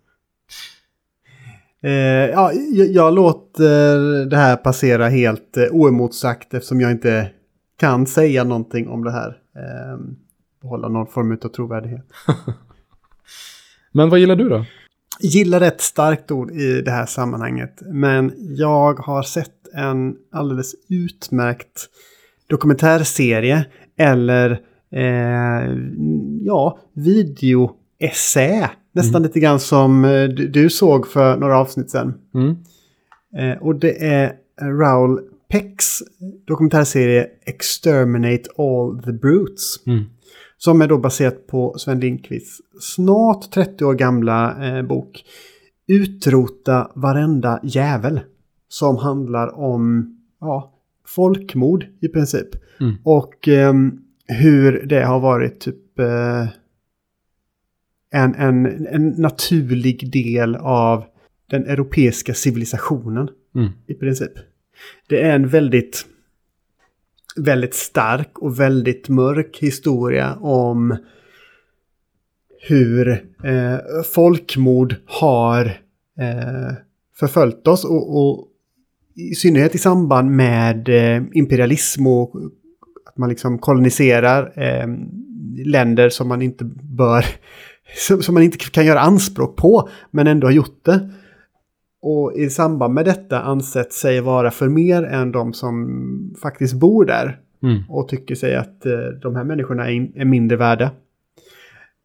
[1.83, 7.31] Eh, ja, jag, låter det här passera helt eh, oemotsagt eftersom jag inte
[7.79, 9.29] kan säga någonting om det här.
[9.57, 9.99] Eh,
[10.63, 12.07] behålla någon form av trovärdighet.
[13.93, 14.65] Men vad gillar du då?
[15.21, 17.83] Gillar ett starkt ord i det här sammanhanget.
[17.87, 21.89] Men jag har sett en alldeles utmärkt
[22.47, 24.51] dokumentärserie eller
[24.91, 25.77] eh,
[26.43, 26.79] ja,
[28.01, 28.71] videoessä.
[28.93, 29.23] Nästan mm.
[29.23, 32.15] lite grann som eh, du, du, såg för några avsnitt sedan.
[32.35, 32.57] Mm.
[33.37, 36.03] Eh, och det är Raoul Pecks
[36.47, 39.87] dokumentärserie Exterminate All the Brutes.
[39.87, 40.05] Mm.
[40.57, 45.25] Som är då baserat på Sven Lindqvists snart 30 år gamla eh, bok.
[45.87, 48.21] Utrota varenda jävel.
[48.69, 50.73] Som handlar om ja,
[51.07, 52.49] folkmord i princip.
[52.81, 52.97] Mm.
[53.05, 53.75] Och eh,
[54.27, 56.47] hur det har varit typ eh,
[58.11, 61.05] en, en, en naturlig del av
[61.51, 63.29] den europeiska civilisationen.
[63.55, 63.71] Mm.
[63.87, 64.33] I princip.
[65.09, 66.07] Det är en väldigt
[67.37, 70.97] väldigt stark och väldigt mörk historia om
[72.69, 73.09] hur
[73.45, 73.77] eh,
[74.15, 75.65] folkmord har
[76.19, 76.75] eh,
[77.19, 78.49] förföljt oss och, och,
[79.15, 82.35] i synnerhet i samband med eh, imperialism och
[83.07, 84.87] att man liksom koloniserar eh,
[85.65, 87.25] länder som man inte bör,
[88.21, 91.11] som man inte kan göra anspråk på, men ändå har gjort det.
[92.03, 97.05] Och i samband med detta ansett sig vara för mer än de som faktiskt bor
[97.05, 97.41] där.
[97.63, 97.83] Mm.
[97.89, 98.93] Och tycker sig att eh,
[99.23, 100.91] de här människorna är, in, är mindre värda.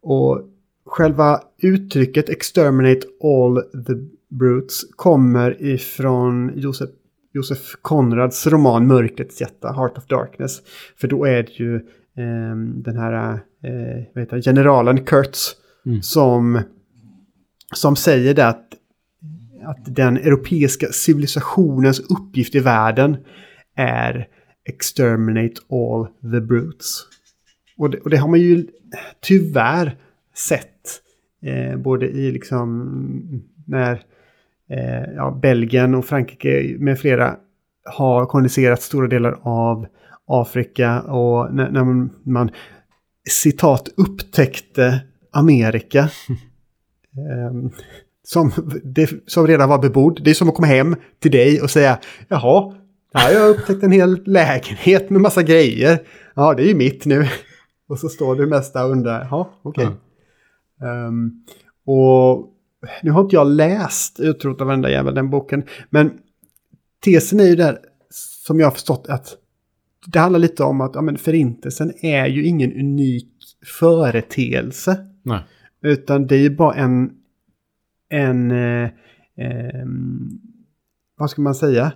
[0.02, 0.40] Och
[0.86, 3.92] själva uttrycket exterminate all the
[4.28, 6.90] brutes kommer ifrån Josef,
[7.32, 10.62] Josef Konrads roman Mörkrets hjärta, Heart of Darkness.
[10.96, 11.74] För då är det ju
[12.16, 15.56] eh, den här eh, generalen Kurtz
[15.86, 16.02] mm.
[16.02, 16.62] som,
[17.74, 18.70] som säger det att
[19.66, 23.16] att den europeiska civilisationens uppgift i världen
[23.76, 24.28] är
[24.64, 27.02] exterminate all the brutes.
[27.78, 28.66] Och det, och det har man ju
[29.20, 29.96] tyvärr
[30.34, 31.00] sett
[31.42, 33.92] eh, både i liksom när
[34.70, 37.36] eh, ja, Belgien och Frankrike med flera
[37.84, 39.86] har koloniserat stora delar av
[40.26, 42.50] Afrika och när, när man, man
[43.28, 45.00] citat upptäckte
[45.34, 46.00] Amerika.
[47.16, 47.70] eh,
[48.24, 48.52] som,
[48.84, 50.20] det, som redan var bebodd.
[50.24, 51.98] Det är som att komma hem till dig och säga
[52.28, 52.74] jaha,
[53.14, 55.98] här har jag upptäckt en hel lägenhet med massa grejer.
[56.34, 57.28] Ja, det är ju mitt nu.
[57.88, 59.86] Och så står du mesta och undrar, ja, okej.
[59.86, 59.96] Okay.
[60.80, 61.06] Mm.
[61.06, 61.44] Um,
[61.86, 62.50] och
[63.02, 65.62] nu har inte jag läst Utrota varenda jävel, den boken.
[65.90, 66.12] Men
[67.04, 67.78] tesen är ju där,
[68.46, 69.36] som jag har förstått, att
[70.06, 73.28] det handlar lite om att ja, men förintelsen är ju ingen unik
[73.80, 75.06] företeelse.
[75.24, 75.40] Nej.
[75.82, 77.12] Utan det är ju bara en
[78.08, 78.84] en, eh,
[79.36, 79.86] eh,
[81.16, 81.92] vad ska man säga?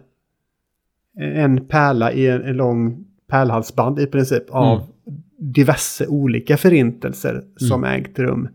[1.20, 5.20] en pärla i en, en lång pärlhalsband i princip av Mm.
[5.38, 8.48] diverse olika förintelser som ägt rum.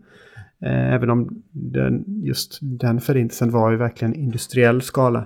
[0.62, 5.24] Eh, även om den, just den förintelsen var ju verkligen industriell skala.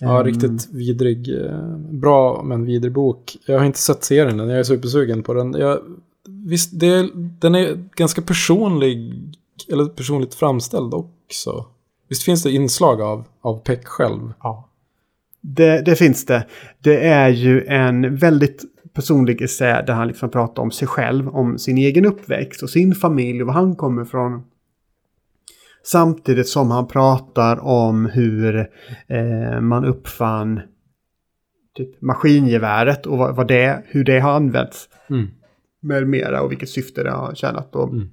[0.00, 1.44] Ja, Ehm, riktigt vidrig.
[1.44, 3.36] eh, Bra men vidrig bok.
[3.46, 5.52] Jag har inte sett serien än, jag är supersugen på den.
[5.52, 5.78] Jag,
[6.50, 9.14] visst, det, den är ganska personlig,
[9.72, 11.66] eller personligt framställd också.
[12.08, 14.32] Visst finns det inslag av, av Peck själv?
[14.42, 14.68] Ja.
[15.40, 16.46] Det, det finns det.
[16.78, 18.64] Det är ju en väldigt
[18.94, 22.94] personlig essä där han liksom pratar om sig själv, om sin egen uppväxt och sin
[22.94, 24.42] familj och var han kommer ifrån.
[25.84, 28.58] Samtidigt som han pratar om hur
[29.08, 30.60] eh, man uppfann
[31.76, 35.28] typ, maskingeväret och vad, vad det, hur det har använts Mm.
[35.80, 37.76] Med mera och vilket syfte det har tjänat.
[37.76, 38.08] Och, Mm.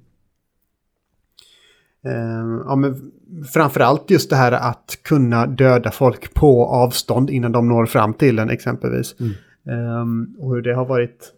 [2.04, 3.12] Eh, ja, men
[3.52, 8.38] framförallt just det här att kunna döda folk på avstånd innan de når fram till
[8.38, 9.16] en exempelvis.
[9.20, 9.32] Mm.
[9.68, 11.32] Ehm, och hur det har varit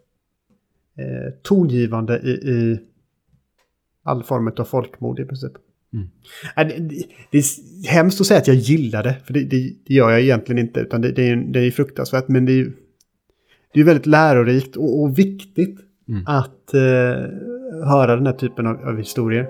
[0.98, 2.80] eh, tongivande i, i
[4.02, 5.52] all form av folkmord i princip.
[5.92, 6.08] Mm.
[6.56, 9.94] Äh, det, det, är hemskt att säga att jag gillar det, för det, det, det
[9.94, 10.80] gör jag egentligen inte.
[10.80, 12.72] Utan det, är, det är fruktansvärt, men det är ju
[13.72, 15.78] det är väldigt lärorikt och, och viktigt
[16.10, 16.22] Mm.
[16.26, 16.80] att eh,
[17.84, 19.48] höra den här typen av, av historier.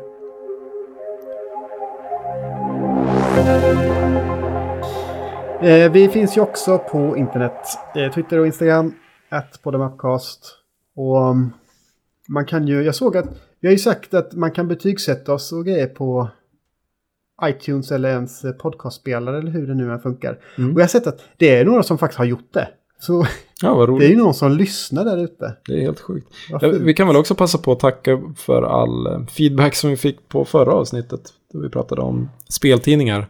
[5.62, 7.53] Eh, vi finns ju också på internet.
[7.97, 8.95] Eh, Twitter och Instagram.
[9.28, 10.57] Att på Upcast.
[10.97, 11.53] Och um,
[12.28, 13.27] man kan ju, jag såg att,
[13.61, 16.28] vi har ju sagt att man kan betygsätta oss och grejer på
[17.45, 20.39] iTunes eller ens eh, podcastspelare eller hur det nu än funkar.
[20.59, 20.73] Mm.
[20.73, 22.69] Och jag har sett att det är några som faktiskt har gjort det.
[23.01, 23.27] Så
[23.62, 25.56] Ja, det är ju någon som lyssnar där ute.
[25.66, 26.28] Det är helt sjukt.
[26.51, 29.97] Ja, vi kan väl också passa på att tacka för all eh, feedback som vi
[29.97, 31.20] fick på förra avsnittet.
[31.52, 33.28] Då vi pratade om speltidningar.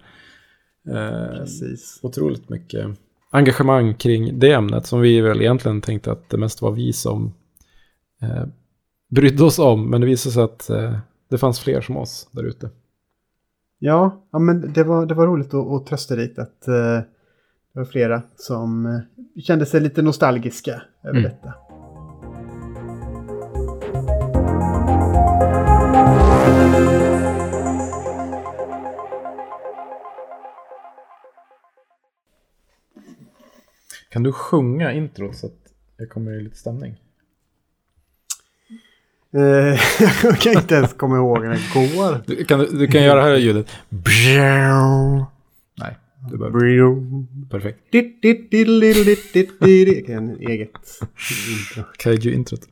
[0.89, 2.01] Eh, Precis.
[2.03, 2.87] otroligt mycket
[3.31, 7.35] engagemang kring det ämnet som vi väl egentligen tänkte att det mest var vi som
[8.23, 8.45] eh,
[9.11, 9.91] brydde oss om.
[9.91, 10.99] Men det visade sig att eh,
[11.31, 12.71] det fanns fler som oss där ute.
[13.79, 17.01] Ja, ja men det var, det var roligt och, och trösterikt att eh,
[17.73, 21.23] det var flera som eh, kände sig lite nostalgiska över Mm.
[21.23, 21.55] detta.
[34.09, 35.53] Kan du sjunga introt så att
[35.97, 36.95] jag kommer i lite stämning?
[39.35, 39.41] Eh,
[40.23, 42.21] jag kan inte ens komma ihåg när det går.
[42.27, 43.67] Du kan, du kan göra det här ljudet.
[46.29, 46.97] Du behöver.
[47.51, 47.79] Perfekt.
[47.93, 50.09] Ditt, ditt, ditt, ditt, ditt, ditt, ditt.
[50.41, 50.71] Eget
[51.51, 51.85] intro.
[51.99, 52.69] Kaiju-introt.